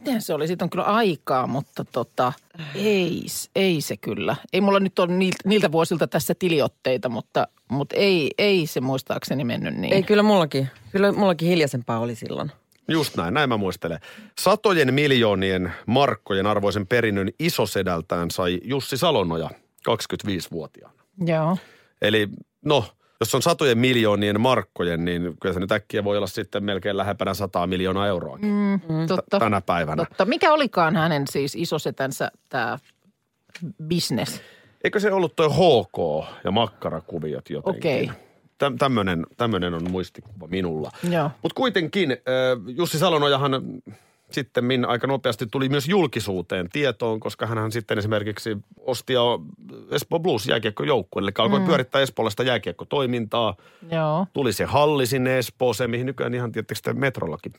Miten 0.00 0.22
se 0.22 0.34
oli? 0.34 0.46
Siitä 0.46 0.64
on 0.64 0.70
kyllä 0.70 0.84
aikaa, 0.84 1.46
mutta 1.46 1.84
tota, 1.84 2.32
ei, 2.74 3.26
ei 3.56 3.80
se 3.80 3.96
kyllä. 3.96 4.36
Ei 4.52 4.60
mulla 4.60 4.80
nyt 4.80 4.98
ole 4.98 5.12
niiltä, 5.12 5.38
niiltä 5.44 5.72
vuosilta 5.72 6.06
tässä 6.06 6.34
tiliotteita, 6.34 7.08
mutta, 7.08 7.48
mutta 7.68 7.96
ei, 7.96 8.30
ei 8.38 8.66
se 8.66 8.80
muistaakseni 8.80 9.44
mennyt 9.44 9.74
niin. 9.74 9.92
Ei, 9.92 10.02
kyllä 10.02 10.22
mullakin. 10.22 10.68
Kyllä 10.92 11.12
mullakin 11.12 11.48
hiljaisempaa 11.48 11.98
oli 11.98 12.14
silloin. 12.14 12.52
Just 12.88 13.16
näin, 13.16 13.34
näin 13.34 13.48
mä 13.48 13.56
muistelen. 13.56 14.00
Satojen 14.38 14.94
miljoonien 14.94 15.72
markkojen 15.86 16.46
arvoisen 16.46 16.86
perinnön 16.86 17.30
isosedältään 17.38 18.30
sai 18.30 18.60
Jussi 18.64 18.96
Salonoja 18.96 19.50
25-vuotiaana. 19.90 21.02
Joo. 21.26 21.56
Eli 22.02 22.28
no, 22.64 22.84
jos 23.20 23.34
on 23.34 23.42
satojen 23.42 23.78
miljoonien 23.78 24.40
markkojen, 24.40 25.04
niin 25.04 25.36
kyllä 25.40 25.52
se 25.52 25.60
nyt 25.60 25.72
äkkiä 25.72 26.04
voi 26.04 26.16
olla 26.16 26.26
sitten 26.26 26.64
melkein 26.64 26.96
lähempänä 26.96 27.34
100 27.34 27.66
miljoonaa 27.66 28.06
euroa 28.06 28.38
mm. 28.42 28.80
Totta. 29.08 29.38
tänä 29.38 29.60
päivänä. 29.60 30.04
Totta. 30.04 30.24
Mikä 30.24 30.52
olikaan 30.52 30.96
hänen 30.96 31.24
siis 31.30 31.54
isosetänsä 31.54 32.30
tämä 32.48 32.78
business? 33.88 34.40
Eikö 34.84 35.00
se 35.00 35.12
ollut 35.12 35.36
toi 35.36 35.48
HK 35.48 36.26
ja 36.44 36.50
makkarakuviot 36.50 37.50
jotenkin? 37.50 37.78
Okei. 37.80 38.10
Tä, 38.58 38.72
tämmönen, 38.78 39.26
tämmönen 39.36 39.74
on 39.74 39.90
muistikuva 39.90 40.46
minulla. 40.46 40.90
Mutta 41.42 41.54
kuitenkin 41.54 42.16
Jussi 42.76 42.98
Salonojahan 42.98 43.52
sitten 44.30 44.64
min 44.64 44.84
aika 44.84 45.06
nopeasti 45.06 45.46
tuli 45.46 45.68
myös 45.68 45.88
julkisuuteen 45.88 46.68
tietoon, 46.72 47.20
koska 47.20 47.46
hän 47.46 47.72
sitten 47.72 47.98
esimerkiksi 47.98 48.56
osti 48.80 49.12
jo 49.12 49.40
Espoo 49.90 50.18
Blues 50.18 50.46
jääkiekkojoukkueen, 50.46 51.22
eli 51.22 51.32
alkoi 51.38 51.60
mm. 51.60 51.66
pyörittää 51.66 52.02
Espoolaista 52.02 52.42
jääkiekkotoimintaa. 52.42 53.56
Joo. 53.90 54.26
Tuli 54.32 54.52
se 54.52 54.64
halli 54.64 55.06
sinne 55.06 55.38
Espooseen, 55.38 55.90
mihin 55.90 56.06
nykyään 56.06 56.34
ihan 56.34 56.52
tietysti 56.52 56.92
metrollakin 56.92 57.52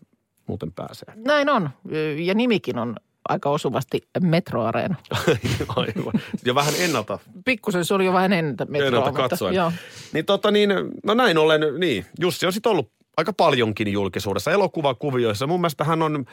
muuten 0.47 0.71
pääsee. 0.71 1.13
Näin 1.15 1.49
on. 1.49 1.69
Ja 2.17 2.33
nimikin 2.33 2.79
on 2.79 2.95
aika 3.29 3.49
osuvasti 3.49 4.01
metroareena. 4.19 4.95
Aivan. 5.75 6.13
Ja 6.45 6.55
vähän 6.55 6.73
ennalta 6.79 7.19
Pikkusen 7.45 7.85
se 7.85 7.93
oli 7.93 8.05
jo 8.05 8.13
vähän 8.13 8.33
ennen 8.33 8.55
metroa. 8.67 8.87
Ennalta 8.87 9.11
mutta 9.11 9.29
katsoen. 9.29 9.55
Joo. 9.55 9.71
Niin 10.13 10.25
tota 10.25 10.51
niin, 10.51 10.69
no 11.03 11.13
näin 11.13 11.37
ollen, 11.37 11.61
niin, 11.77 12.05
Jussi 12.19 12.45
on 12.45 12.53
sitten 12.53 12.71
ollut 12.71 12.91
aika 13.17 13.33
paljonkin 13.33 13.87
julkisuudessa 13.87 14.51
elokuvakuvioissa. 14.51 15.47
Mun 15.47 15.61
mielestä 15.61 15.83
hän 15.83 16.01
on, 16.01 16.25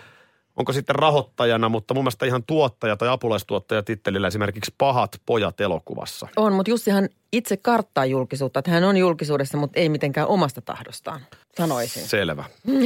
onko 0.57 0.73
sitten 0.73 0.97
rahoittajana, 0.97 1.69
mutta 1.69 1.95
mun 1.95 2.05
mielestä 2.05 2.27
ihan 2.27 2.43
tuottaja 2.47 2.97
tai 2.97 3.09
apulaistuottaja 3.09 3.83
tittelillä 3.83 4.27
esimerkiksi 4.27 4.75
Pahat 4.79 5.21
pojat 5.27 5.61
elokuvassa. 5.61 6.29
On, 6.37 6.53
mutta 6.53 6.71
Jussihan 6.71 7.09
itse 7.33 7.57
karttaa 7.57 8.07
julkisuutta. 8.07 8.59
Että 8.59 8.71
hän 8.71 8.85
on 8.85 8.97
julkisuudessa, 8.97 9.59
mutta 9.59 9.81
ei 9.81 9.89
mitenkään 9.89 10.29
omasta 10.29 10.61
tahdostaan, 10.61 11.21
sanoisin. 11.59 12.03
Selvä. 12.03 12.45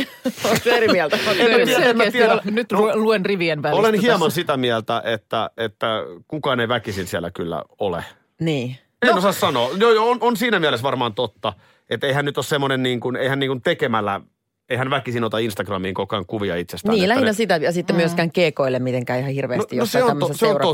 Oletko 0.51 0.71
eri 0.71 0.89
mieltä? 0.89 1.17
En 1.17 1.25
mä 1.25 1.31
eri 1.31 1.65
tiedä, 1.65 1.65
mieltä? 1.65 1.91
en 1.91 1.97
mä 1.97 2.11
tiedä. 2.11 2.41
Nyt 2.45 2.73
No, 2.73 2.97
luen 2.97 3.27
rivien 3.27 3.63
välistä. 3.63 3.81
Olen 3.81 4.01
hieman 4.01 4.21
tässä. 4.21 4.35
sitä 4.35 4.57
mieltä, 4.57 5.03
että, 5.05 5.51
että 5.57 5.87
kukaan 6.29 6.61
ei 6.61 6.69
väkisin 6.69 7.07
siellä 7.07 7.31
kyllä 7.31 7.63
ole. 7.79 8.05
Niin. 8.41 8.77
En 9.03 9.15
osaa 9.15 9.33
sanoa. 9.33 9.71
Joo, 9.77 9.91
joo, 9.93 10.11
on, 10.11 10.19
on 10.21 10.37
siinä 10.37 10.61
mielessä 10.61 10.83
varmaan 10.83 11.15
totta, 11.15 11.53
että 11.91 12.07
eihän 12.07 12.25
nyt 12.25 12.39
ole 12.39 12.45
semmoinen 12.45 12.83
niin 12.83 13.01
kuin, 13.01 13.17
eihän 13.17 13.39
niin 13.39 13.51
kuin 13.51 13.63
tekemällä, 13.63 14.21
eihän 14.71 14.91
väkisin 14.91 15.25
ota 15.25 15.39
Instagramiin 15.39 15.95
koko 15.95 16.17
ajan 16.17 16.27
kuvia 16.27 16.57
itsestään. 16.57 16.95
Niin, 16.95 17.09
lähinnä 17.09 17.27
ne- 17.31 17.33
sitä 17.33 17.57
ja 17.57 17.73
sitten 17.73 17.97
myöskään 17.97 18.33
keekoille 18.33 18.79
mitenkään 18.79 19.21
ihan 19.21 19.33
hirveästi 19.33 19.77
No- 19.77 19.81
no 19.81 19.83
no, 19.83 19.87
se 19.87 19.99
jossain 19.99 20.05
on 20.05 20.09
to- 20.09 20.21
tämmöisissä 20.27 20.47
se 20.47 20.47
on 20.47 20.53
totta. 20.53 20.67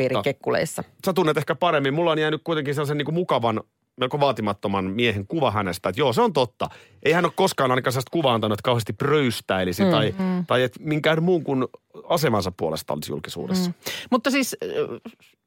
sä 1.06 1.12
tunnet 1.12 1.36
ehkä 1.36 1.54
paremmin. 1.54 1.94
Mulla 1.94 2.10
on 2.10 2.18
jäänyt 2.18 2.40
kuitenkin 2.44 2.74
sellaisen 2.74 2.98
niin 2.98 3.04
kuin 3.04 3.14
mukavan, 3.14 3.60
melko 3.96 4.20
vaatimattoman 4.20 4.84
miehen 4.84 5.26
kuva 5.26 5.50
hänestä. 5.50 5.88
Että 5.88 6.00
joo, 6.00 6.12
se 6.12 6.22
on 6.22 6.32
totta. 6.32 6.68
Ei 7.02 7.12
hän 7.12 7.24
ole 7.24 7.32
koskaan 7.36 7.70
ainakaan 7.70 7.92
sellaista 7.92 8.10
kuvaa 8.10 8.34
antanut, 8.34 8.58
että 8.58 8.64
kauheasti 8.64 8.92
pröystäilisi 8.92 9.84
mm, 9.84 9.90
tai, 9.90 10.14
mm. 10.18 10.46
tai 10.46 10.62
että 10.62 10.80
minkään 10.82 11.22
muun 11.22 11.44
kuin 11.44 11.64
asemansa 12.08 12.52
puolesta 12.56 12.94
olisi 12.94 13.12
julkisuudessa. 13.12 13.70
Mm. 13.70 13.74
Mutta 14.10 14.30
siis 14.30 14.56
äh, 14.62 14.68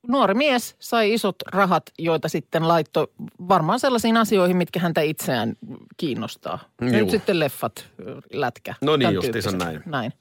nuori 0.08 0.34
mies 0.34 0.75
sai 0.79 1.13
isot 1.13 1.36
rahat, 1.48 1.84
joita 2.00 2.29
sitten 2.29 2.68
laittoi 2.68 3.08
varmaan 3.50 3.79
sellaisiin 3.79 4.18
asioihin, 4.18 4.58
mitkä 4.58 4.79
häntä 4.79 5.01
itseään 5.01 5.53
kiinnostaa. 5.98 6.60
Juu. 6.82 6.91
Nyt 6.91 7.10
sitten 7.10 7.39
leffat, 7.39 7.74
äh, 7.77 8.15
lätkä. 8.34 8.75
No 8.82 8.96
niin 8.96 9.13
justiinsa 9.13 9.51
näin. 9.51 9.84
näin. 9.86 10.13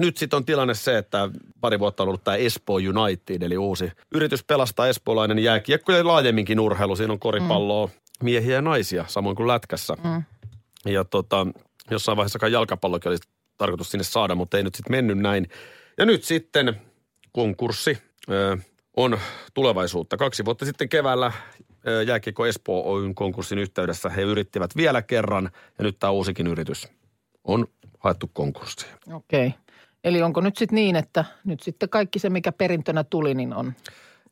Nyt 0.00 0.16
sitten 0.16 0.36
on 0.36 0.44
tilanne 0.44 0.74
se, 0.74 0.98
että 0.98 1.30
pari 1.60 1.78
vuotta 1.78 2.02
on 2.02 2.08
ollut 2.08 2.24
tämä 2.24 2.36
Espoo 2.36 2.76
United, 2.76 3.42
eli 3.42 3.58
uusi 3.58 3.92
yritys 4.14 4.44
pelastaa 4.44 4.88
espoolainen 4.88 5.38
jääkiekko 5.38 5.92
ja 5.92 6.06
laajemminkin 6.06 6.60
urheilu. 6.60 6.96
Siinä 6.96 7.12
on 7.12 7.18
koripalloa, 7.18 7.86
mm. 7.86 7.92
miehiä 8.22 8.54
ja 8.54 8.62
naisia, 8.62 9.04
samoin 9.08 9.36
kuin 9.36 9.48
lätkässä. 9.48 9.96
Mm. 10.04 10.22
Ja 10.92 11.04
tota, 11.04 11.46
jossain 11.90 12.16
vaiheessa 12.16 12.48
jalkapallokin 12.48 13.08
oli 13.08 13.18
tarkoitus 13.58 13.90
sinne 13.90 14.04
saada, 14.04 14.34
mutta 14.34 14.56
ei 14.56 14.62
nyt 14.62 14.74
sitten 14.74 14.92
mennyt 14.92 15.18
näin. 15.18 15.48
Ja 15.98 16.06
nyt 16.06 16.24
sitten 16.24 16.80
konkurssi. 17.32 17.98
Ö, 18.30 18.56
on 18.96 19.18
tulevaisuutta. 19.54 20.16
Kaksi 20.16 20.44
vuotta 20.44 20.64
sitten 20.64 20.88
keväällä 20.88 21.32
Jääkiekko 22.06 22.46
Espoo 22.46 22.92
Oyn 22.92 23.14
konkurssin 23.14 23.58
yhteydessä 23.58 24.08
he 24.08 24.22
yrittivät 24.22 24.76
vielä 24.76 25.02
kerran 25.02 25.50
ja 25.78 25.84
nyt 25.84 25.98
tämä 25.98 26.10
uusikin 26.10 26.46
yritys 26.46 26.88
on 27.44 27.66
haettu 27.98 28.30
konkurssiin. 28.32 28.92
Okei. 29.12 29.46
Okay. 29.46 29.60
Eli 30.04 30.22
onko 30.22 30.40
nyt 30.40 30.56
sitten 30.56 30.74
niin, 30.76 30.96
että 30.96 31.24
nyt 31.44 31.60
sitten 31.60 31.88
kaikki 31.88 32.18
se, 32.18 32.30
mikä 32.30 32.52
perintönä 32.52 33.04
tuli, 33.04 33.34
niin 33.34 33.54
on, 33.54 33.72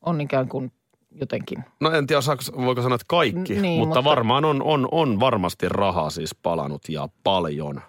on 0.01 0.21
ikään 0.21 0.47
kuin 0.49 0.71
jotenkin. 1.11 1.63
No 1.79 1.91
en 1.91 2.07
tiedä, 2.07 2.21
saako- 2.21 2.65
voiko 2.65 2.81
sanoa, 2.81 2.95
että 2.95 3.05
kaikki, 3.07 3.53
N- 3.55 3.61
niin, 3.61 3.79
mutta, 3.79 3.95
mutta- 3.95 4.09
varmaan 4.09 4.45
on, 4.45 4.63
on, 4.63 4.87
on 4.91 5.19
varmasti 5.19 5.69
rahaa 5.69 6.09
siis 6.09 6.35
palanut 6.35 6.81
ja 6.89 7.09
paljon. 7.23 7.81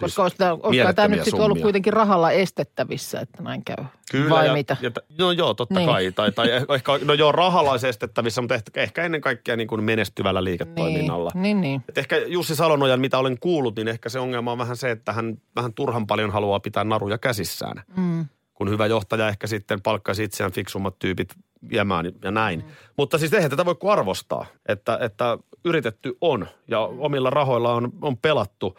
Koska 0.00 0.22
olisi 0.22 0.36
tämä, 0.36 0.52
olisi 0.52 0.94
tämä 0.94 1.08
nyt 1.08 1.24
sitten 1.24 1.40
ollut 1.40 1.60
kuitenkin 1.60 1.92
rahalla 1.92 2.30
estettävissä, 2.30 3.20
että 3.20 3.42
näin 3.42 3.64
käy. 3.64 3.84
Kyllä. 4.10 4.30
Vai 4.30 4.46
ja, 4.46 4.52
mitä? 4.52 4.76
Ja, 4.80 4.90
t- 4.90 5.18
no 5.18 5.32
joo, 5.32 5.54
totta 5.54 5.74
Niin. 5.74 5.88
kai. 5.88 6.12
Tai, 6.12 6.32
tai 6.32 6.50
ehkä, 6.50 6.92
no 7.04 7.12
joo, 7.12 7.32
rahalla 7.32 7.70
olisi 7.70 7.88
estettävissä, 7.88 8.40
mutta 8.40 8.54
ehkä, 8.54 8.80
ehkä 8.82 9.02
ennen 9.02 9.20
kaikkea 9.20 9.56
niin 9.56 9.68
kuin 9.68 9.84
menestyvällä 9.84 10.44
liiketoiminnalla. 10.44 11.30
Niin, 11.34 11.42
niin, 11.42 11.60
niin. 11.60 11.82
Et 11.88 11.98
ehkä 11.98 12.16
Jussi 12.16 12.56
Salonojan, 12.56 13.00
mitä 13.00 13.18
olen 13.18 13.38
kuullut, 13.40 13.76
niin 13.76 13.88
ehkä 13.88 14.08
se 14.08 14.18
ongelma 14.18 14.52
on 14.52 14.58
vähän 14.58 14.76
se, 14.76 14.90
että 14.90 15.12
hän 15.12 15.36
vähän 15.56 15.72
turhan 15.74 16.06
paljon 16.06 16.30
haluaa 16.30 16.60
pitää 16.60 16.84
naruja 16.84 17.18
käsissään. 17.18 17.82
Mm. 17.96 18.26
Kun 18.54 18.70
hyvä 18.70 18.86
johtaja 18.86 19.28
ehkä 19.28 19.46
sitten 19.46 19.82
palkkaisi 19.82 20.24
itseään 20.24 20.52
fiksummat 20.52 20.98
tyypit 20.98 21.34
viemään 21.70 22.12
ja 22.24 22.30
näin. 22.30 22.60
Mm. 22.60 22.66
Mutta 22.96 23.18
siis 23.18 23.32
eihän 23.32 23.50
tätä 23.50 23.64
voi 23.64 23.74
kuin 23.74 23.92
arvostaa, 23.92 24.46
että, 24.68 24.98
että 25.00 25.38
yritetty 25.64 26.16
on 26.20 26.46
ja 26.68 26.80
omilla 26.80 27.30
rahoilla 27.30 27.72
on, 27.72 27.92
on 28.02 28.16
pelattu. 28.16 28.78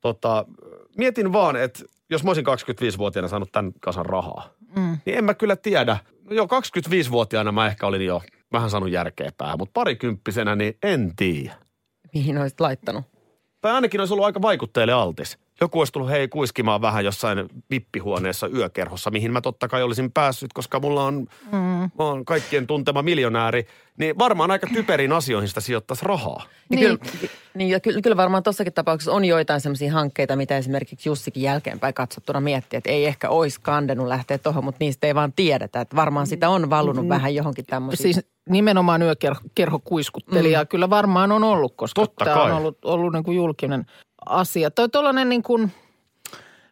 Tota, 0.00 0.44
mietin 0.96 1.32
vaan, 1.32 1.56
että 1.56 1.84
jos 2.10 2.24
mä 2.24 2.30
olisin 2.30 2.44
25-vuotiaana 2.46 3.28
saanut 3.28 3.52
tämän 3.52 3.72
kasan 3.80 4.06
rahaa, 4.06 4.50
Mm. 4.76 4.98
niin 5.06 5.18
en 5.18 5.24
mä 5.24 5.34
kyllä 5.34 5.56
tiedä. 5.56 5.96
No 6.30 6.36
joo, 6.36 6.46
25-vuotiaana 6.46 7.52
mä 7.52 7.66
ehkä 7.66 7.86
olin 7.86 8.06
jo 8.06 8.22
vähän 8.52 8.70
saanut 8.70 8.90
järkeä 8.90 9.30
päähän, 9.38 9.58
mutta 9.58 9.72
parikymppisenä 9.74 10.56
niin 10.56 10.78
en 10.82 11.12
tiedä. 11.16 11.54
Mihin 12.14 12.38
olisit 12.38 12.60
laittanut? 12.60 13.04
Tai 13.60 13.72
ainakin 13.72 14.00
olisi 14.00 14.14
ollut 14.14 14.26
aika 14.26 14.42
vaikutteelle 14.42 14.92
altis. 14.92 15.38
Joku 15.60 15.78
olisi 15.78 15.92
tullut 15.92 16.10
hei 16.10 16.28
kuiskimaan 16.28 16.80
vähän 16.80 17.04
jossain 17.04 17.48
vippihuoneessa 17.70 18.46
yökerhossa, 18.46 19.10
mihin 19.10 19.32
mä 19.32 19.40
totta 19.40 19.68
kai 19.68 19.82
olisin 19.82 20.12
päässyt, 20.12 20.52
koska 20.52 20.80
mulla 20.80 21.04
on, 21.04 21.26
mm. 21.52 21.58
mä 21.58 21.90
oon 21.98 22.24
kaikkien 22.24 22.66
tuntema 22.66 23.02
miljonääri. 23.02 23.66
Niin 23.98 24.18
varmaan 24.18 24.50
aika 24.50 24.66
typeriin 24.74 25.12
asioihin 25.12 25.48
sitä 25.48 25.60
sijoittaisi 25.60 26.04
rahaa. 26.04 26.44
Niin. 26.68 26.80
Niin. 26.80 26.98
Kyllä, 26.98 27.32
niin 27.54 27.70
ja 27.70 27.80
kyllä, 27.80 28.00
kyllä 28.00 28.16
varmaan 28.16 28.42
tuossakin 28.42 28.72
tapauksessa 28.72 29.12
on 29.12 29.24
joitain 29.24 29.60
sellaisia 29.60 29.92
hankkeita, 29.92 30.36
mitä 30.36 30.56
esimerkiksi 30.56 31.08
Jussikin 31.08 31.42
jälkeenpäin 31.42 31.94
katsottuna 31.94 32.40
miettii, 32.40 32.78
että 32.78 32.90
ei 32.90 33.06
ehkä 33.06 33.28
olisi 33.30 33.60
kandennut 33.60 34.08
lähteä 34.08 34.38
tuohon, 34.38 34.64
mutta 34.64 34.76
niistä 34.80 35.06
ei 35.06 35.14
vaan 35.14 35.32
tiedetä. 35.32 35.80
Että 35.80 35.96
varmaan 35.96 36.26
sitä 36.26 36.48
on 36.48 36.70
valunut 36.70 37.04
mm. 37.04 37.08
vähän 37.08 37.34
johonkin 37.34 37.66
tämmöisiin. 37.66 38.14
Siis 38.14 38.26
nimenomaan 38.48 39.02
yökerho 39.02 39.78
kuiskuttelija 39.84 40.62
mm. 40.62 40.68
kyllä 40.68 40.90
varmaan 40.90 41.32
on 41.32 41.44
ollut, 41.44 41.76
koska 41.76 42.00
Totta 42.00 42.24
tämä 42.24 42.36
kai. 42.36 42.50
on 42.50 42.56
ollut, 42.56 42.84
ollut 42.84 43.12
niin 43.12 43.24
kuin 43.24 43.36
julkinen 43.36 43.86
asia. 44.26 44.70
Toi 44.70 44.88
tuollainen 44.88 45.28
niin 45.28 45.42
kuin, 45.42 45.72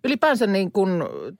ylipäänsä 0.04 0.46
niin 0.46 0.72
kuin, 0.72 0.90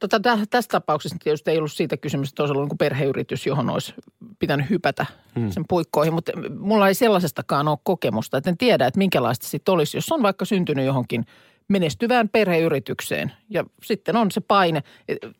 tota, 0.00 0.20
tä, 0.20 0.38
tässä 0.50 0.68
tapauksessa 0.68 1.16
tietysti 1.25 1.50
ei 1.50 1.58
ollut 1.58 1.72
siitä 1.72 1.96
kysymys, 1.96 2.28
että 2.28 2.42
olisi 2.42 2.52
ollut 2.52 2.62
niin 2.62 2.68
kuin 2.68 2.78
perheyritys, 2.78 3.46
johon 3.46 3.70
olisi 3.70 3.94
pitänyt 4.38 4.70
hypätä 4.70 5.06
hmm. 5.34 5.50
sen 5.50 5.64
puikkoihin, 5.68 6.14
mutta 6.14 6.32
mulla 6.58 6.88
ei 6.88 6.94
sellaisestakaan 6.94 7.68
ole 7.68 7.78
kokemusta, 7.82 8.38
että 8.38 8.50
en 8.50 8.58
tiedä, 8.58 8.86
että 8.86 8.98
minkälaista 8.98 9.46
sitten 9.46 9.72
olisi, 9.72 9.96
jos 9.96 10.12
on 10.12 10.22
vaikka 10.22 10.44
syntynyt 10.44 10.86
johonkin 10.86 11.25
menestyvään 11.68 12.28
perheyritykseen 12.28 13.32
ja 13.50 13.64
sitten 13.82 14.16
on 14.16 14.30
se 14.30 14.40
paine. 14.40 14.82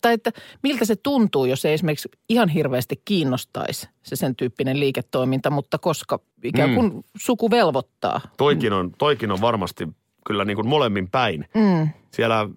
Tai 0.01 0.13
että 0.13 0.31
miltä 0.63 0.85
se 0.85 0.97
tuntuu, 0.97 1.45
jos 1.45 1.65
ei 1.65 1.73
esimerkiksi 1.73 2.09
ihan 2.29 2.49
hirveästi 2.49 3.03
kiinnostaisi 3.05 3.89
se 4.03 4.17
sen 4.17 4.37
tyyppinen 4.37 4.81
liiketoiminta, 4.81 5.51
mutta 5.51 5.79
koska 5.79 6.21
ikään 6.45 6.75
kuin 6.75 6.95
mm. 6.95 7.03
suku 7.17 7.51
velvoittaa. 7.51 8.21
Toikin 8.37 8.73
on, 8.73 8.93
toikin 8.99 9.33
on 9.33 9.41
varmasti 9.41 9.89
kyllä 10.27 10.45
niin 10.45 10.57
kuin 10.57 10.69
molemmin 10.69 11.11
päin. 11.11 11.49
Mm. 11.55 11.89
Siellä 12.11 12.49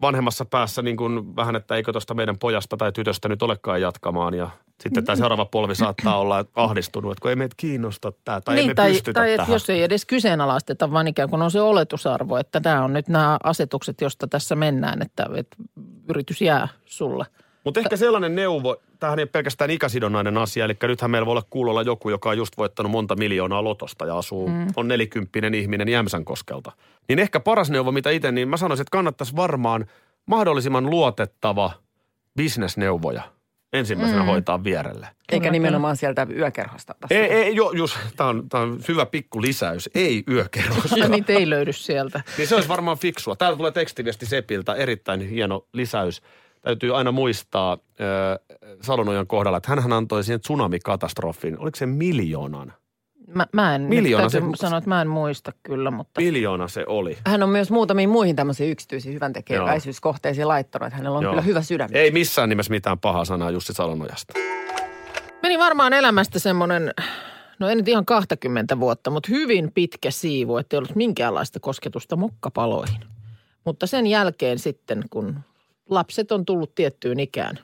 vanhemmassa 0.00 0.44
päässä 0.44 0.82
niin 0.82 0.96
kuin 0.96 1.36
vähän, 1.36 1.56
että 1.56 1.76
eikö 1.76 1.92
tuosta 1.92 2.14
meidän 2.14 2.38
pojasta 2.38 2.76
tai 2.76 2.92
tytöstä 2.92 3.28
nyt 3.28 3.42
olekaan 3.42 3.80
jatkamaan 3.80 4.34
ja 4.34 4.50
sitten 4.82 5.04
tämä 5.04 5.16
seuraava 5.16 5.44
polvi 5.44 5.74
saattaa 5.74 6.18
olla 6.18 6.44
ahdistunut, 6.54 7.12
että 7.12 7.22
kun 7.22 7.30
ei 7.30 7.36
meitä 7.36 7.54
kiinnosta 7.56 8.12
tämä 8.24 8.40
tai 8.40 8.56
ei 8.56 8.62
me 8.62 8.66
niin, 8.66 8.76
tai, 8.76 8.90
pystytä 8.92 9.20
tai 9.20 9.36
tähän. 9.36 9.52
jos 9.52 9.70
ei 9.70 9.82
edes 9.82 10.06
kyseenalaisteta, 10.06 10.92
vaan 10.92 11.08
ikään 11.08 11.30
kuin 11.30 11.42
on 11.42 11.50
se 11.50 11.60
oletusarvo, 11.60 12.36
että 12.36 12.60
nämä 12.64 12.84
on 12.84 12.92
nyt 12.92 13.08
nämä 13.08 13.38
asetukset, 13.42 14.00
josta 14.00 14.26
tässä 14.26 14.56
mennään, 14.56 15.02
että, 15.02 15.26
että 15.34 15.56
yritys 16.08 16.42
jää 16.42 16.68
sulle. 16.84 17.26
Mutta 17.66 17.80
ehkä 17.80 17.96
sellainen 17.96 18.34
neuvo, 18.34 18.76
tämähän 19.00 19.18
ei 19.18 19.22
ole 19.22 19.30
pelkästään 19.32 19.70
ikäsidonnainen 19.70 20.38
asia, 20.38 20.64
eli 20.64 20.76
nythän 20.82 21.10
meillä 21.10 21.26
voi 21.26 21.32
olla 21.32 21.46
kuulolla 21.50 21.82
joku, 21.82 22.10
joka 22.10 22.28
on 22.28 22.36
just 22.36 22.56
voittanut 22.58 22.92
monta 22.92 23.16
miljoonaa 23.16 23.64
lotosta 23.64 24.06
ja 24.06 24.18
asuu, 24.18 24.48
mm. 24.48 24.66
on 24.76 24.88
nelikymppinen 24.88 25.54
ihminen 25.54 25.88
Jämsänkoskelta. 25.88 26.72
Niin 27.08 27.18
ehkä 27.18 27.40
paras 27.40 27.70
neuvo, 27.70 27.92
mitä 27.92 28.10
itse, 28.10 28.32
niin 28.32 28.48
mä 28.48 28.56
sanoisin, 28.56 28.82
että 28.82 28.90
kannattaisi 28.90 29.36
varmaan 29.36 29.86
mahdollisimman 30.26 30.90
luotettava 30.90 31.72
bisnesneuvoja 32.36 33.22
ensimmäisenä 33.72 34.22
mm. 34.22 34.26
hoitaa 34.26 34.64
vierelle. 34.64 35.06
Eikä 35.06 35.42
Kyllä, 35.42 35.50
nimenomaan 35.50 35.96
sieltä 35.96 36.26
yökerhosta. 36.36 36.94
Ei, 37.10 37.18
ei, 37.18 37.56
jo, 37.56 37.70
just, 37.70 37.96
tämä 38.16 38.30
on, 38.30 38.48
tää 38.48 38.60
on 38.60 38.80
hyvä 38.88 39.06
pikku 39.06 39.42
lisäys, 39.42 39.90
ei 39.94 40.24
yökerrosta. 40.30 40.98
Ja 40.98 41.08
niitä 41.08 41.32
ei 41.32 41.50
löydy 41.50 41.72
sieltä. 41.72 42.20
Niin 42.38 42.48
se 42.48 42.54
olisi 42.54 42.68
varmaan 42.68 42.98
fiksua. 42.98 43.36
Täällä 43.36 43.56
tulee 43.56 43.72
tekstiviesti 43.72 44.26
Sepiltä, 44.26 44.74
erittäin 44.74 45.20
hieno 45.28 45.66
lisäys. 45.72 46.22
Täytyy 46.66 46.96
aina 46.96 47.12
muistaa 47.12 47.72
äh, 47.72 47.78
Salonojan 48.82 49.26
kohdalla, 49.26 49.58
että 49.58 49.80
hän 49.80 49.92
antoi 49.92 50.24
siihen 50.24 50.40
tsunamikatastrofin. 50.40 51.58
Oliko 51.58 51.76
se 51.76 51.86
miljoonan? 51.86 52.72
Mä, 53.34 53.46
mä 53.52 53.74
en, 53.74 53.82
Miljoona 53.82 54.28
se- 54.28 54.42
sanoa, 54.54 54.78
että 54.78 54.88
mä 54.90 55.02
en 55.02 55.08
muista 55.08 55.52
kyllä, 55.62 55.90
mutta 55.90 56.20
Miljoona 56.20 56.68
se 56.68 56.84
oli. 56.86 57.18
Hän 57.26 57.42
on 57.42 57.48
myös 57.48 57.70
muutamiin 57.70 58.08
muihin 58.08 58.36
tämmöisiin 58.36 58.70
yksityisiin 58.70 59.14
hyväntekeväisyyskohteisiin 59.14 60.48
laittanut, 60.48 60.86
että 60.86 60.96
hänellä 60.96 61.18
on 61.18 61.24
Joo. 61.24 61.32
kyllä 61.32 61.42
hyvä 61.42 61.62
sydän. 61.62 61.88
Ei 61.92 62.10
missään 62.10 62.48
nimessä 62.48 62.70
mitään 62.70 62.98
pahaa 62.98 63.24
sanaa 63.24 63.50
Jussi 63.50 63.72
Salonojasta. 63.72 64.34
meni 65.42 65.58
varmaan 65.58 65.92
elämästä 65.92 66.38
semmoinen, 66.38 66.94
no 67.58 67.68
ei 67.68 67.74
nyt 67.74 67.88
ihan 67.88 68.04
20 68.06 68.80
vuotta, 68.80 69.10
mutta 69.10 69.28
hyvin 69.30 69.72
pitkä 69.74 70.10
siivu, 70.10 70.56
että 70.56 70.76
ei 70.76 70.78
ollut 70.78 70.94
minkäänlaista 70.94 71.60
kosketusta 71.60 72.16
mokkapaloihin. 72.16 73.00
Mutta 73.64 73.86
sen 73.86 74.06
jälkeen 74.06 74.58
sitten, 74.58 75.04
kun 75.10 75.36
lapset 75.90 76.32
on 76.32 76.44
tullut 76.44 76.74
tiettyyn 76.74 77.20
ikään, 77.20 77.58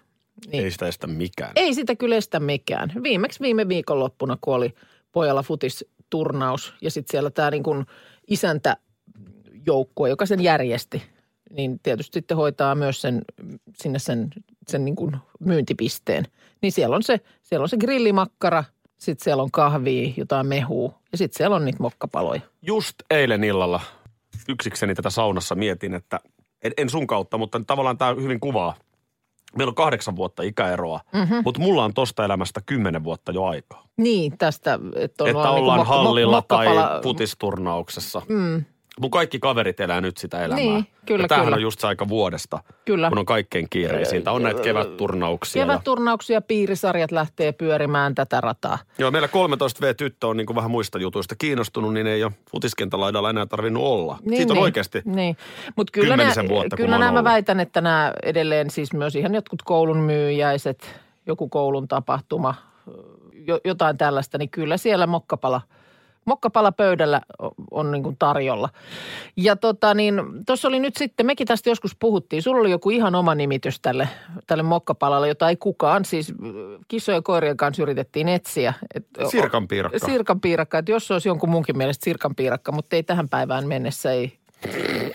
niin 0.47 0.65
Ei 0.65 0.71
sitä 0.71 0.89
estä 0.89 1.07
mikään. 1.07 1.53
Ei 1.57 1.75
sitä 1.75 1.97
kyllä 1.97 2.17
estä 2.17 2.41
mikään. 2.41 2.93
Viimeksi 3.03 3.41
viime 3.41 3.69
viikonloppuna, 3.69 4.39
kun 4.41 4.55
oli 4.55 4.75
pojalla 5.13 5.43
futisturnaus 5.43 6.75
ja 6.81 6.91
sitten 6.91 7.11
siellä 7.13 7.31
tämä 7.31 7.51
niin 7.51 7.63
kuin 7.63 7.87
isäntäjoukkue, 8.29 10.09
joka 10.09 10.27
sen 10.27 10.41
järjesti, 10.41 11.03
niin 11.51 11.81
tietysti 11.83 12.15
sitten 12.15 12.37
hoitaa 12.37 12.75
myös 12.75 13.01
sen, 13.01 13.23
sinne 13.83 13.99
sen, 13.99 14.29
sen 14.69 14.85
niin 14.85 14.97
kuin 14.97 15.17
myyntipisteen. 15.41 16.25
Niin 16.63 16.73
siellä 16.73 16.97
on 16.97 17.03
se, 17.03 17.21
siellä 17.43 17.63
on 17.63 17.69
se 17.69 17.77
grillimakkara, 17.77 18.65
sitten 18.99 19.25
siellä 19.25 19.43
on 19.43 19.51
kahvia, 19.51 20.13
jotain 20.17 20.47
mehua 20.47 20.99
ja 21.13 21.19
sitten 21.19 21.37
siellä 21.37 21.57
on 21.57 21.65
niitä 21.65 21.83
mokkapaloja. 21.83 22.41
Just 22.63 22.95
eilen 23.11 23.45
illalla 23.45 23.81
yksikseni 24.49 24.95
tätä 24.95 25.11
saunassa 25.11 25.55
mietin, 25.55 25.95
että 25.95 26.21
en, 26.63 26.73
en 26.77 26.91
sun 26.91 27.07
kautta, 27.07 27.39
mutta 27.39 27.61
tavallaan 27.67 27.99
tämä 27.99 28.15
hyvin 28.15 28.41
kuvaa. 28.41 28.75
Meillä 29.57 29.71
on 29.71 29.75
kahdeksan 29.75 30.17
vuotta 30.17 30.43
ikäeroa, 30.43 31.01
mm-hmm. 31.13 31.43
mutta 31.45 31.61
mulla 31.61 31.85
on 31.85 31.95
tosta 31.95 32.25
elämästä 32.25 32.61
kymmenen 32.67 33.05
vuotta 33.05 33.33
jo 33.33 33.45
aikaa. 33.45 33.87
Niin, 33.97 34.39
tästä, 34.39 34.79
että, 34.97 35.25
on 35.25 35.31
että 35.31 35.51
ollaan 35.51 35.79
niin 35.79 35.87
kuin 35.87 35.97
hallilla 35.97 36.43
tai 36.43 36.67
mokkapala- 36.67 37.03
putisturnauksessa. 37.03 38.23
Mm, 38.29 38.65
Mun 39.01 39.11
kaikki 39.11 39.39
kaverit 39.39 39.81
elää 39.81 40.01
nyt 40.01 40.17
sitä 40.17 40.45
elämää. 40.45 40.65
Niin, 40.65 40.87
kyllä, 41.07 41.25
ja 41.25 41.29
tämähän 41.29 41.47
kyllä. 41.47 41.57
on 41.57 41.63
just 41.63 41.81
se 41.81 41.87
aika 41.87 42.09
vuodesta, 42.09 42.59
Kyllä. 42.85 43.09
kun 43.09 43.19
on 43.19 43.27
kaikkein 43.27 43.67
kiireisintä. 43.71 44.33
On 44.33 44.43
näitä 44.43 44.63
kevätturnauksia. 44.63 45.63
Ja, 45.63 45.67
Kevätturnauksia, 45.67 46.41
piirisarjat 46.41 47.13
lähtee 47.13 47.53
pyörimään 47.53 48.15
tätä 48.15 48.41
rataa. 48.41 48.79
joo, 48.99 49.11
meillä 49.11 49.29
13V-tyttö 49.29 50.27
on 50.27 50.37
niin 50.37 50.47
kuin 50.47 50.57
vähän 50.57 50.71
muista 50.71 50.99
jutuista 50.99 51.35
kiinnostunut, 51.39 51.95
niin 51.95 52.07
ei 52.07 52.25
ole 52.25 52.33
futiskentälaidalla 52.51 53.31
enää 53.31 53.47
tarvinnut 53.47 53.83
olla. 53.83 54.19
Niin, 54.23 54.37
Siitä 54.37 54.53
on 54.53 54.57
niin, 54.57 54.63
oikeasti 54.63 55.03
Niin. 55.05 55.37
Mut 55.77 55.91
kyllä, 55.91 56.09
kymmenisen 56.09 56.45
nää, 56.45 56.55
vuotta, 56.55 56.77
kyllä 56.77 56.99
nämä 56.99 57.11
ollut. 57.11 57.25
väitän, 57.25 57.61
että 57.61 57.81
nämä 57.81 58.13
edelleen 58.23 58.71
siis 58.71 58.93
myös 58.93 59.17
ihan 59.17 59.35
jotkut 59.35 59.63
koulun 59.63 59.99
myyjäiset, 59.99 61.01
joku 61.27 61.49
koulun 61.49 61.89
tapahtuma, 61.89 62.55
jo, 63.33 63.61
jotain 63.65 63.99
tällaista, 63.99 64.39
niin 64.39 64.51
kyllä 64.51 64.77
siellä 64.77 65.07
mokkapala, 65.07 65.61
mokkapala 66.25 66.73
pöydällä 66.73 67.21
on 67.71 67.93
niin 67.93 68.03
kuin 68.03 68.17
tarjolla. 68.19 68.69
Ja 69.37 69.57
tota 69.57 69.95
niin, 69.95 70.23
tuossa 70.47 70.69
oli 70.69 70.81
nyt 70.81 70.97
sitten, 70.97 71.27
mekin 71.27 71.47
tästä 71.47 71.71
joskus 71.71 71.97
puhuttiin, 72.01 72.43
sulla 72.43 72.61
oli 72.61 72.71
joku 72.71 72.91
ihan 72.91 73.15
oma 73.15 73.35
nimitys 73.35 73.81
tälle, 73.81 74.09
tälle 74.47 74.63
mokkapalalle, 74.63 75.29
jota 75.29 75.49
ei 75.49 75.57
kukaan, 75.57 76.05
siis 76.05 76.31
äh, 76.31 76.37
kissojen 76.89 77.17
ja 77.19 77.23
koirien 77.23 77.57
kanssa 77.57 77.83
yritettiin 77.83 78.29
etsiä. 78.29 78.75
Et, 78.95 79.07
Sirkanpiirakka. 79.31 80.07
Sirkanpiirakka, 80.07 80.79
että 80.79 80.93
jos 80.93 81.07
se 81.07 81.13
olisi 81.13 81.29
jonkun 81.29 81.51
munkin 81.51 81.77
mielestä 81.77 82.05
sirkanpiirakka, 82.05 82.73
mutta 82.73 82.97
ei 82.97 83.03
tähän 83.03 83.29
päivään 83.29 83.69
mennessä 83.69 84.13
ei, 84.13 84.33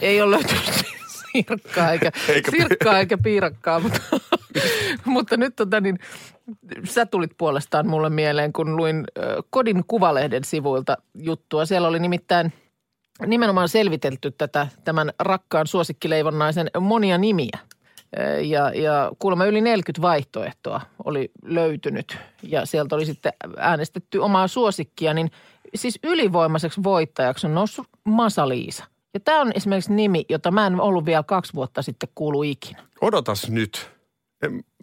ei 0.02 0.22
ole 0.22 0.32
löytynyt 0.32 0.72
sirkkaa 1.32 1.92
eikä, 1.92 2.12
Eikä- 2.30 2.52
sirkkaa 2.52 3.00
eikä 3.00 3.18
piirakkaa, 3.18 3.80
mutta 3.80 4.00
Mutta 5.06 5.38
nyt 5.38 5.56
tota 5.56 5.82
niin, 5.82 6.00
sä 6.84 7.06
tulit 7.06 7.32
puolestaan 7.38 7.88
mulle 7.88 8.10
mieleen, 8.10 8.54
kun 8.54 8.78
luin 8.78 9.04
Kodin 9.50 9.84
Kuvalehden 9.88 10.44
sivuilta 10.44 10.98
juttua. 11.14 11.66
Siellä 11.66 11.88
oli 11.88 12.00
nimittäin 12.00 12.54
nimenomaan 13.26 13.70
selvitelty 13.70 14.32
tätä 14.32 14.68
tämän 14.84 15.12
rakkaan 15.20 15.68
suosikkileivonnaisen 15.68 16.70
monia 16.80 17.18
nimiä. 17.18 17.60
Ja, 18.42 18.72
ja 18.76 19.12
kuulemma 19.20 19.46
yli 19.46 19.62
40 19.62 20.02
vaihtoehtoa 20.02 20.82
oli 21.04 21.32
löytynyt 21.44 22.18
ja 22.44 22.66
sieltä 22.66 22.96
oli 22.96 23.06
sitten 23.06 23.34
äänestetty 23.58 24.18
omaa 24.18 24.48
suosikkia, 24.48 25.14
niin 25.14 25.32
siis 25.76 26.00
ylivoimaiseksi 26.04 26.84
voittajaksi 26.84 27.48
on 27.48 27.56
noussut 27.56 27.88
Masaliisa. 28.04 28.84
Ja 29.14 29.20
tämä 29.20 29.42
on 29.42 29.52
esimerkiksi 29.56 29.94
nimi, 29.94 30.26
jota 30.30 30.52
mä 30.52 30.68
en 30.68 30.82
ollut 30.82 31.06
vielä 31.06 31.24
kaksi 31.24 31.54
vuotta 31.54 31.82
sitten 31.82 32.10
kuulu 32.16 32.44
ikinä. 32.44 32.84
Odotas 33.02 33.50
nyt. 33.50 33.97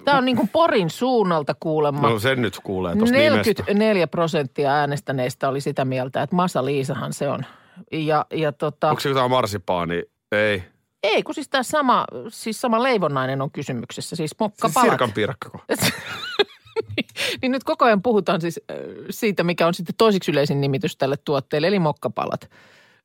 Tämä 0.04 0.18
on 0.18 0.24
niin 0.24 0.36
kuin 0.36 0.48
Porin 0.48 0.90
suunnalta 0.90 1.54
kuulemma. 1.60 2.10
no 2.10 2.18
sen 2.18 2.42
nyt 2.42 2.58
kuulee 2.62 2.96
tuosta 2.96 3.16
nimestä. 3.16 3.62
44 3.62 4.06
prosenttia 4.06 4.72
äänestäneistä 4.72 5.48
oli 5.48 5.60
sitä 5.60 5.84
mieltä, 5.84 6.22
että 6.22 6.36
Masa 6.36 6.64
Liisahan 6.64 7.12
se 7.12 7.28
on. 7.28 7.44
Ja, 7.92 8.26
ja 8.32 8.52
tota, 8.52 8.88
Onko 8.90 9.00
se 9.00 9.08
jotain 9.08 9.30
marsipaani? 9.30 10.02
Ei. 10.32 10.62
ei, 11.02 11.22
kun 11.22 11.34
siis 11.34 11.48
tämä 11.48 11.62
sama, 11.62 12.04
siis 12.28 12.60
sama 12.60 12.82
leivonnainen 12.82 13.42
on 13.42 13.50
kysymyksessä, 13.50 14.16
siis 14.16 14.30
Siis 14.30 14.40
mokkapalat. 14.40 14.88
sirkan 14.88 15.12
piirakkako? 15.12 15.58
niin 17.42 17.52
nyt 17.52 17.64
koko 17.64 17.84
ajan 17.84 18.02
puhutaan 18.02 18.40
siis 18.40 18.60
äh, 18.70 18.76
siitä, 19.10 19.44
mikä 19.44 19.66
on 19.66 19.74
sitten 19.74 19.94
toisiksi 19.98 20.30
yleisin 20.30 20.60
nimitys 20.60 20.96
tälle 20.96 21.16
tuotteelle, 21.24 21.66
eli 21.68 21.78
mokkapalat. 21.78 22.50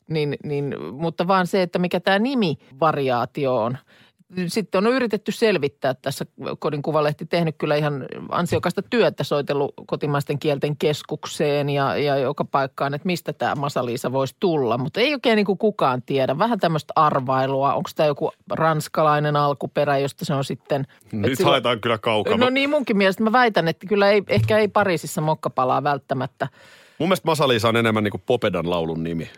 Niin, 0.10 0.38
niin, 0.44 0.76
mutta 0.92 1.28
vaan 1.28 1.48
se, 1.48 1.62
että 1.62 1.80
mikä 1.80 2.00
tämä 2.00 2.20
nimivariaatio 2.20 3.56
on. 3.64 3.78
Sitten 4.48 4.88
on 4.88 4.94
yritetty 4.94 5.32
selvittää 5.32 5.94
tässä, 5.94 6.26
Kodin 6.60 6.82
Kuvalehti 6.82 7.26
tehnyt 7.26 7.56
kyllä 7.58 7.76
ihan 7.76 8.06
ansiokasta 8.30 8.82
työtä, 8.82 9.24
soitellut 9.24 9.74
kotimaisten 9.88 10.40
kielten 10.40 10.78
keskukseen 10.78 11.70
ja, 11.70 11.98
ja 11.98 12.18
joka 12.18 12.46
paikkaan, 12.46 12.94
että 12.94 13.06
mistä 13.06 13.34
tämä 13.34 13.56
Masaliisa 13.56 14.12
voisi 14.12 14.36
tulla. 14.40 14.78
Mutta 14.78 15.00
ei 15.00 15.14
oikein 15.14 15.36
niin 15.36 15.46
kuin 15.46 15.58
kukaan 15.58 16.02
tiedä. 16.02 16.38
Vähän 16.38 16.60
tämmöistä 16.60 16.94
arvailua, 16.96 17.74
onko 17.74 17.90
tämä 17.96 18.08
joku 18.08 18.32
ranskalainen 18.52 19.36
alkuperä, 19.36 19.98
josta 19.98 20.26
se 20.26 20.34
on 20.34 20.44
sitten... 20.44 20.88
Nyt 21.12 21.38
sillä- 21.38 21.50
haetaan 21.50 21.80
kyllä 21.80 21.98
kaukaa. 21.98 22.38
No 22.38 22.50
niin, 22.50 22.70
munkin 22.70 22.98
mielestä 22.98 23.24
mä 23.24 23.32
väitän, 23.32 23.68
että 23.68 23.88
kyllä 23.88 24.10
ei, 24.10 24.24
ehkä 24.28 24.58
ei 24.58 24.68
Pariisissa 24.68 25.22
mokkapalaa 25.22 25.84
välttämättä. 25.84 26.48
Mun 27.00 27.10
mielestä 27.10 27.26
Masaliisa 27.26 27.70
on 27.70 27.78
enemmän 27.78 28.04
niin 28.04 28.12
kuin 28.12 28.24
Popedan 28.26 28.70
laulun 28.70 29.04
nimi. 29.04 29.30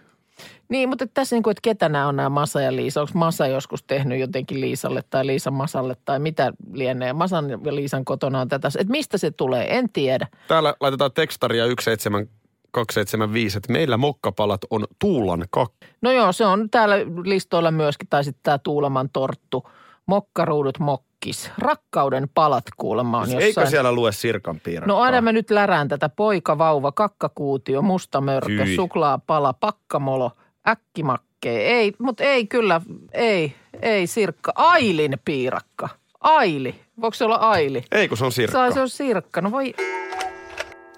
Niin, 0.71 0.89
mutta 0.89 1.07
tässä 1.07 1.35
niin 1.35 1.43
kuin, 1.43 1.51
että 1.51 1.61
ketä 1.61 1.89
nämä 1.89 2.07
on 2.07 2.15
nämä 2.15 2.29
Masa 2.29 2.61
ja 2.61 2.75
Liisa? 2.75 3.01
Onko 3.01 3.11
Masa 3.13 3.47
joskus 3.47 3.83
tehnyt 3.83 4.19
jotenkin 4.19 4.61
Liisalle 4.61 5.03
tai 5.09 5.27
Liisa 5.27 5.51
Masalle 5.51 5.95
tai 6.05 6.19
mitä 6.19 6.53
lienee? 6.73 7.13
Masan 7.13 7.49
ja 7.49 7.75
Liisan 7.75 8.05
kotona 8.05 8.41
on 8.41 8.47
tätä. 8.47 8.67
Että 8.67 8.91
mistä 8.91 9.17
se 9.17 9.31
tulee, 9.31 9.77
en 9.77 9.89
tiedä. 9.89 10.27
Täällä 10.47 10.75
laitetaan 10.79 11.11
tekstaria 11.11 11.63
17275, 11.63 13.57
että 13.57 13.71
meillä 13.73 13.97
mokkapalat 13.97 14.61
on 14.69 14.85
Tuulan 14.99 15.45
kak. 15.49 15.71
No 16.01 16.11
joo, 16.11 16.31
se 16.31 16.45
on 16.45 16.69
täällä 16.69 16.95
listoilla 17.23 17.71
myöskin, 17.71 18.07
tai 18.09 18.23
sitten 18.23 18.43
tämä 18.43 18.57
Tuuleman 18.57 19.09
torttu. 19.13 19.69
Mokkaruudut 20.05 20.79
mokkis. 20.79 21.51
Rakkauden 21.57 22.29
palat 22.33 22.65
kuulemma 22.77 23.17
on 23.17 23.23
jossain. 23.23 23.43
Eikö 23.43 23.65
siellä 23.65 23.91
lue 23.91 24.11
sirkan 24.11 24.59
piirakkaa? 24.59 24.95
No 24.95 25.01
aina 25.01 25.21
mä 25.21 25.31
nyt 25.31 25.49
lärään 25.51 25.87
tätä 25.87 26.09
poika, 26.09 26.57
vauva, 26.57 26.91
kakkakuutio, 26.91 27.81
mustamörkö, 27.81 28.65
Hyi. 28.65 28.75
suklaapala, 28.75 29.53
pakkamolo, 29.53 30.31
äkkimakkee. 30.67 31.67
Ei, 31.73 31.93
mutta 31.99 32.23
ei 32.23 32.47
kyllä, 32.47 32.81
ei, 33.13 33.55
ei 33.81 34.07
sirkka. 34.07 34.51
Ailin 34.55 35.19
piirakka. 35.25 35.89
Aili. 36.19 36.75
Voiko 37.01 37.13
se 37.13 37.25
olla 37.25 37.35
aili? 37.35 37.83
Ei, 37.91 38.07
kun 38.07 38.17
se 38.17 38.25
on 38.25 38.31
sirkka. 38.31 38.57
Sai 38.57 38.73
se 38.73 38.79
on 38.81 38.89
sirkka. 38.89 39.41
No 39.41 39.51
voi, 39.51 39.73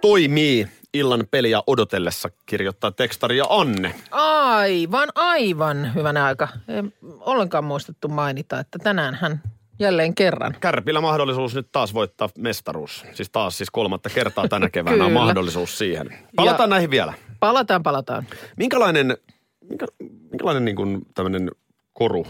Toimii 0.02 0.67
illan 0.93 1.23
peliä 1.32 1.62
odotellessa, 1.67 2.30
kirjoittaa 2.45 2.91
tekstaria 2.91 3.43
Anne. 3.49 3.95
aivan, 4.12 5.10
aivan 5.15 5.91
hyvänä 5.95 6.26
aika. 6.26 6.47
Ei 6.67 6.84
ollenkaan 7.19 7.63
muistettu 7.63 8.08
mainita, 8.08 8.60
että 8.60 8.80
tänään 8.80 9.15
hän 9.15 9.41
jälleen 9.80 10.15
kerran. 10.15 10.56
Kärpillä 10.60 11.02
mahdollisuus 11.02 11.56
nyt 11.56 11.67
taas 11.71 11.93
voittaa 11.93 12.30
mestaruus. 12.38 13.06
Siis 13.13 13.30
taas 13.30 13.58
siis 13.58 13.69
kolmatta 13.71 14.10
kertaa 14.10 14.47
tänä 14.47 14.69
keväänä 14.69 15.06
on 15.06 15.12
mahdollisuus 15.23 15.78
siihen. 15.78 16.17
Palataan 16.36 16.69
näihin 16.69 16.89
vielä. 16.89 17.13
Palataan, 17.39 17.84
palataan. 17.84 18.28
Minkälainen, 18.58 19.17
minkä, 19.69 19.86
minkälainen 20.32 20.65
niin 20.65 20.76
kuin 20.76 21.02
tämmöinen 21.15 21.52
koru 21.93 22.26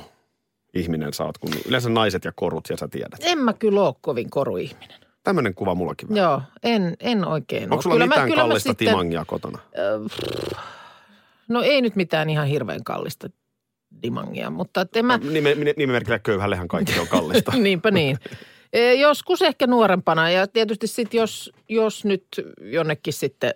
ihminen 0.73 1.13
sä 1.13 1.23
oot, 1.23 1.37
kun 1.37 1.49
yleensä 1.67 1.89
naiset 1.89 2.25
ja 2.25 2.31
korut 2.35 2.69
ja 2.69 2.77
sä 2.77 2.87
tiedät. 2.87 3.19
En 3.21 3.37
mä 3.37 3.53
kyllä 3.53 3.81
ole 3.83 3.95
kovin 4.01 4.29
koruihminen. 4.29 4.99
Tämmöinen 5.23 5.53
kuva 5.55 5.75
mullakin 5.75 6.09
vähän. 6.09 6.23
Joo, 6.23 6.41
en, 6.63 6.95
en 6.99 7.27
oikein 7.27 7.63
Onko 7.63 7.81
sulla 7.81 7.95
Kyllä 7.95 8.07
mitään 8.07 8.29
mä 8.29 8.35
kallista 8.35 8.69
sitten- 8.69 8.87
timangia 8.87 9.25
kotona? 9.25 9.59
No 11.47 11.61
ei 11.61 11.81
nyt 11.81 11.95
mitään 11.95 12.29
ihan 12.29 12.47
hirveän 12.47 12.83
kallista 12.83 13.27
dimangia, 14.03 14.49
mutta 14.49 14.81
että 14.81 14.99
en 14.99 15.05
mä, 15.05 15.17
Nime, 15.17 15.53
nime- 15.53 15.73
nimimerkillä 15.77 16.19
köyhällehän 16.19 16.67
kaikki 16.67 16.99
on 16.99 17.07
kallista. 17.07 17.51
niinpä 17.57 17.91
niin. 17.91 18.17
E, 18.73 18.93
Joskus 18.93 19.41
ehkä 19.41 19.67
nuorempana 19.67 20.29
ja 20.29 20.47
tietysti 20.47 20.87
sitten 20.87 21.17
jos, 21.17 21.51
jos 21.69 22.05
nyt 22.05 22.25
jonnekin 22.61 23.13
sitten 23.13 23.53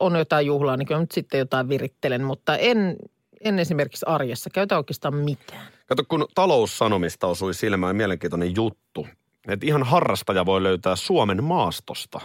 on 0.00 0.16
jotain 0.16 0.46
juhlaa, 0.46 0.76
niin 0.76 0.86
kyllä 0.86 1.00
nyt 1.00 1.12
sitten 1.12 1.38
jotain 1.38 1.68
virittelen, 1.68 2.24
mutta 2.24 2.56
en, 2.56 2.96
en 3.40 3.58
esimerkiksi 3.58 4.06
arjessa 4.08 4.50
käytä 4.50 4.76
oikeastaan 4.76 5.14
mitään. 5.14 5.66
Kato, 5.86 6.02
kun 6.08 6.26
taloussanomista 6.34 7.26
osui 7.26 7.54
silmään 7.54 7.96
mielenkiintoinen 7.96 8.56
juttu, 8.56 9.06
että 9.48 9.66
ihan 9.66 9.82
harrastaja 9.82 10.46
voi 10.46 10.62
löytää 10.62 10.96
Suomen 10.96 11.44
maastosta 11.44 12.20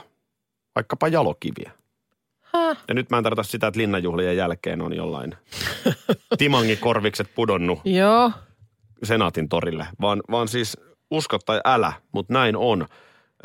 vaikkapa 0.75 1.07
jalokiviä. 1.07 1.71
Häh? 2.41 2.77
Ja 2.87 2.93
nyt 2.93 3.09
mä 3.09 3.17
en 3.17 3.23
tarkoita 3.23 3.51
sitä, 3.51 3.67
että 3.67 3.79
linnanjuhlien 3.79 4.37
jälkeen 4.37 4.81
on 4.81 4.95
jollain 4.95 5.35
timangikorvikset 6.37 7.35
pudonnut 7.35 7.79
Joo, 7.85 8.31
Senaatin 9.03 9.49
torille, 9.49 9.87
vaan, 10.01 10.21
vaan 10.31 10.47
siis 10.47 10.77
usko 11.11 11.39
tai 11.45 11.61
älä, 11.65 11.93
mutta 12.11 12.33
näin 12.33 12.55
on. 12.55 12.81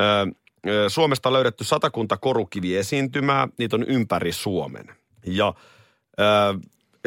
Ö, 0.01 0.03
ö, 0.03 0.27
Suomesta 0.89 1.29
on 1.29 1.33
löydetty 1.33 1.65
satakunta 1.65 2.17
korukiviesiintymää, 2.17 3.49
niitä 3.59 3.77
on 3.77 3.85
ympäri 3.89 4.33
Suomen. 4.33 4.87
Ja 5.27 5.55
ö, 6.21 6.23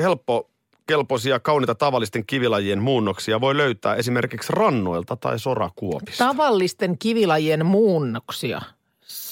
helppo, 0.02 0.50
kelpoisia, 0.88 1.40
kauniita 1.40 1.76
tavallisten 1.76 2.26
kivilajien 2.26 2.82
muunnoksia 2.82 3.42
voi 3.42 3.58
löytää 3.58 3.96
esimerkiksi 3.96 4.54
rannoilta 4.54 5.16
tai 5.16 5.40
sorakuopista. 5.40 6.26
tavallisten 6.26 6.98
kivilajien 6.98 7.66
muunnoksia. 7.66 8.62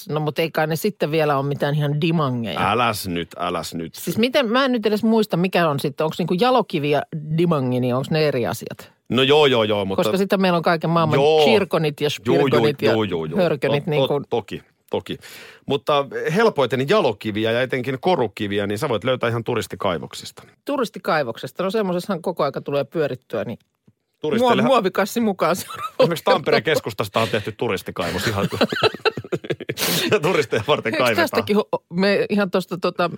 No 0.10 0.20
mutta 0.20 0.42
ei 0.42 0.52
kai 0.52 0.68
ne 0.68 0.76
sitten 0.76 1.12
vielä 1.12 1.38
ole 1.38 1.48
mitään 1.48 1.76
ihan 1.76 2.02
dimangeja. 2.02 2.72
Äläs 2.72 3.08
nyt, 3.08 3.30
äläs 3.38 3.74
nyt. 3.74 3.96
Siis 3.96 4.18
miten, 4.18 4.52
mä 4.52 4.66
en 4.66 4.72
nyt 4.72 4.86
edes 4.86 5.04
muista, 5.04 5.38
mikä 5.38 5.70
on 5.70 5.80
sitten, 5.80 6.04
onko 6.04 6.16
niinku 6.18 6.34
jalokivi 6.34 6.90
ja 6.90 7.02
dimangi, 7.38 7.80
niin 7.80 7.96
onko 7.96 8.08
ne 8.12 8.28
eri 8.28 8.48
asiat? 8.48 8.97
No 9.10 9.24
joo, 9.24 9.46
joo, 9.46 9.64
joo, 9.64 9.86
mutta... 9.86 10.04
Koska 10.04 10.18
sitten 10.18 10.42
meillä 10.42 10.58
on 10.58 10.64
kaiken 10.64 10.90
maailman 10.90 11.20
Joo. 11.20 11.46
kirkonit 11.46 12.02
ja 12.02 12.10
spirkonit 12.10 12.82
ja 12.82 12.94
hörkönit. 13.38 13.86
To- 13.86 13.90
niin 13.90 14.02
to- 14.04 14.08
kuin, 14.08 14.26
Toki, 14.30 14.64
toki. 14.90 15.18
Mutta 15.66 16.06
helpoiten 16.36 16.90
jalokiviä 16.90 17.52
ja 17.52 17.62
etenkin 17.62 17.98
korukiviä, 18.00 18.68
niin 18.68 18.78
sä 18.78 18.90
voit 18.90 19.04
löytää 19.04 19.30
ihan 19.30 19.44
turistikaivoksista. 19.44 20.44
turistikaivoksesta, 20.66 21.64
no 21.64 21.72
semmoisessahan 21.72 22.22
koko 22.22 22.44
aika 22.44 22.62
tulee 22.62 22.84
pyörittyä, 22.84 23.44
niin 23.44 23.60
muo, 23.62 24.20
Turisteille, 24.20 24.62
muovikassi 24.64 25.20
mukaan 25.20 25.52
esimerkiksi 26.00 26.24
Tampereen 26.24 26.64
keskustasta 26.64 27.20
on 27.20 27.28
tehty 27.30 27.52
turistikaivos 27.52 28.28
ihan 28.28 28.50
kuin 28.50 28.60
ja 30.12 30.20
turisteja 30.20 30.64
varten 30.68 30.94
Eikö 30.94 31.04
kaivetaan. 31.04 31.30
tästäkin 31.30 31.58
me 31.94 32.26
ihan 32.30 32.52
tuosta 32.52 32.78
tota, 32.78 33.10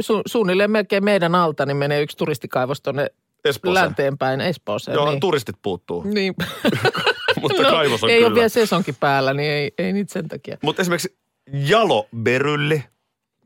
su, 0.00 0.22
suunnilleen 0.26 0.70
melkein 0.70 1.04
meidän 1.04 1.34
alta, 1.34 1.66
niin 1.66 1.76
menee 1.76 2.02
yksi 2.02 2.16
turistikaivos 2.16 2.80
tuonne 2.80 3.10
Espooseen. 3.44 3.84
länteenpäin 3.84 4.40
Espooseen. 4.40 4.94
Joo, 4.94 5.10
niin. 5.10 5.20
turistit 5.20 5.56
puuttuu, 5.62 6.02
niin. 6.02 6.34
mutta 7.40 7.62
kaivos 7.62 8.04
on 8.04 8.10
ei 8.10 8.16
kyllä. 8.16 8.26
ole 8.28 8.34
vielä 8.34 8.48
sesonkin 8.48 8.94
päällä, 9.00 9.34
niin 9.34 9.50
ei, 9.52 9.72
ei 9.78 9.92
niitä 9.92 10.12
sen 10.12 10.28
takia. 10.28 10.56
Mutta 10.62 10.82
esimerkiksi 10.82 11.16
jaloberylli, 11.52 12.84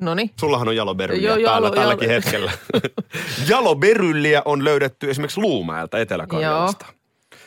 No 0.01 0.15
niin. 0.15 0.31
sullahan 0.41 0.69
on 0.69 0.77
jaloberylliä 0.77 1.37
Joo, 1.37 1.51
päällä 1.51 1.69
jalo- 1.69 1.75
tälläkin 1.75 2.09
jalo- 2.09 2.13
hetkellä. 2.25 2.53
jaloberylliä 3.51 4.43
on 4.45 4.65
löydetty 4.65 5.11
esimerkiksi 5.11 5.41
Luumäeltä 5.41 5.99
Etelä-Karjalasta. 5.99 6.87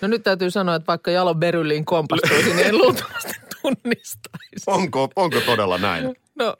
No 0.02 0.08
nyt 0.08 0.24
täytyy 0.24 0.52
sanoa, 0.52 0.76
että 0.76 0.88
vaikka 0.88 1.12
Jalo 1.12 1.36
Berylliin 1.36 1.86
kompastuisi, 1.86 2.54
niin 2.54 2.68
en 2.68 2.78
luultavasti 2.78 3.34
tunnistaisi. 3.62 4.64
Onko, 4.68 5.10
onko 5.16 5.42
todella 5.46 5.78
näin? 5.78 6.16
No 6.36 6.56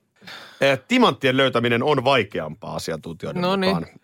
Eh, 0.62 0.80
Timanttien 0.88 1.38
löytäminen 1.38 1.84
on 1.84 2.04
vaikeampaa 2.04 2.76
asiantuntijoiden 2.76 3.42
No 3.42 3.56
niin. 3.56 3.76
mukaan 3.76 3.96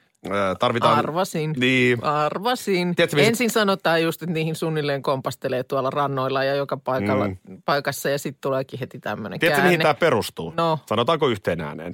tarvitaan... 0.59 0.99
Arvasin. 0.99 1.53
Niin. 1.57 2.03
Arvasin. 2.03 2.95
Tiedätkö, 2.95 3.15
missä... 3.15 3.29
Ensin 3.29 3.49
sanotaan 3.49 4.03
just, 4.03 4.23
että 4.23 4.33
niihin 4.33 4.55
suunnilleen 4.55 5.01
kompastelee 5.01 5.63
tuolla 5.63 5.89
rannoilla 5.89 6.43
ja 6.43 6.55
joka 6.55 6.77
paikalla, 6.77 7.27
mm. 7.27 7.61
paikassa 7.65 8.09
ja 8.09 8.19
sitten 8.19 8.41
tuleekin 8.41 8.79
heti 8.79 8.99
tämmöinen 8.99 9.39
Tiedätkö, 9.39 9.63
mihin 9.63 9.79
tämä 9.79 9.93
perustuu? 9.93 10.53
No. 10.57 10.79
Sanotaanko 10.85 11.27
yhteen 11.27 11.61
ääneen? 11.61 11.93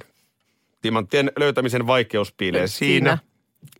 Timanttien 0.82 1.32
löytämisen 1.38 1.86
vaikeus 1.86 2.32
piilee 2.32 2.66
siinä, 2.66 3.18
siinä 3.18 3.18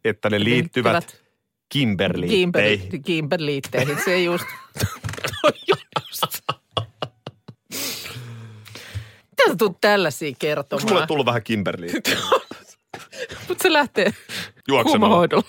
että 0.04 0.30
ne 0.30 0.44
liittyvät. 0.44 1.24
Kimberliitteihin. 1.68 3.02
Kimberliitteihin, 3.02 3.96
se 4.04 4.22
just. 4.22 4.44
Mitä 9.30 9.48
sä 9.48 9.56
tulet 9.58 9.76
tällaisia 9.80 10.32
kertomaan? 10.38 10.82
Onko 10.82 10.94
mulle 10.94 11.06
tullut 11.06 11.26
vähän 11.26 11.42
Kimberliitteihin? 11.42 12.22
Mutta 13.48 13.62
se 13.62 13.72
lähtee 13.72 14.12
Juoksemalla. 14.68 14.98
kuumahoidolla. 14.98 15.48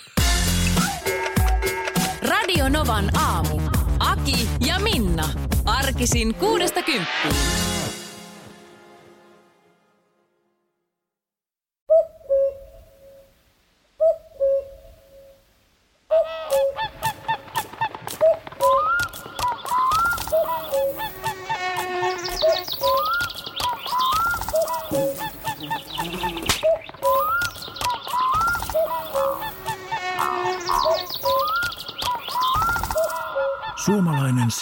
Radio 2.22 2.68
Novan 2.68 3.10
aamu. 3.16 3.60
Aki 3.98 4.48
ja 4.66 4.78
Minna. 4.78 5.28
Arkisin 5.64 6.34
kuudesta 6.34 6.82
kymppiin. 6.82 7.34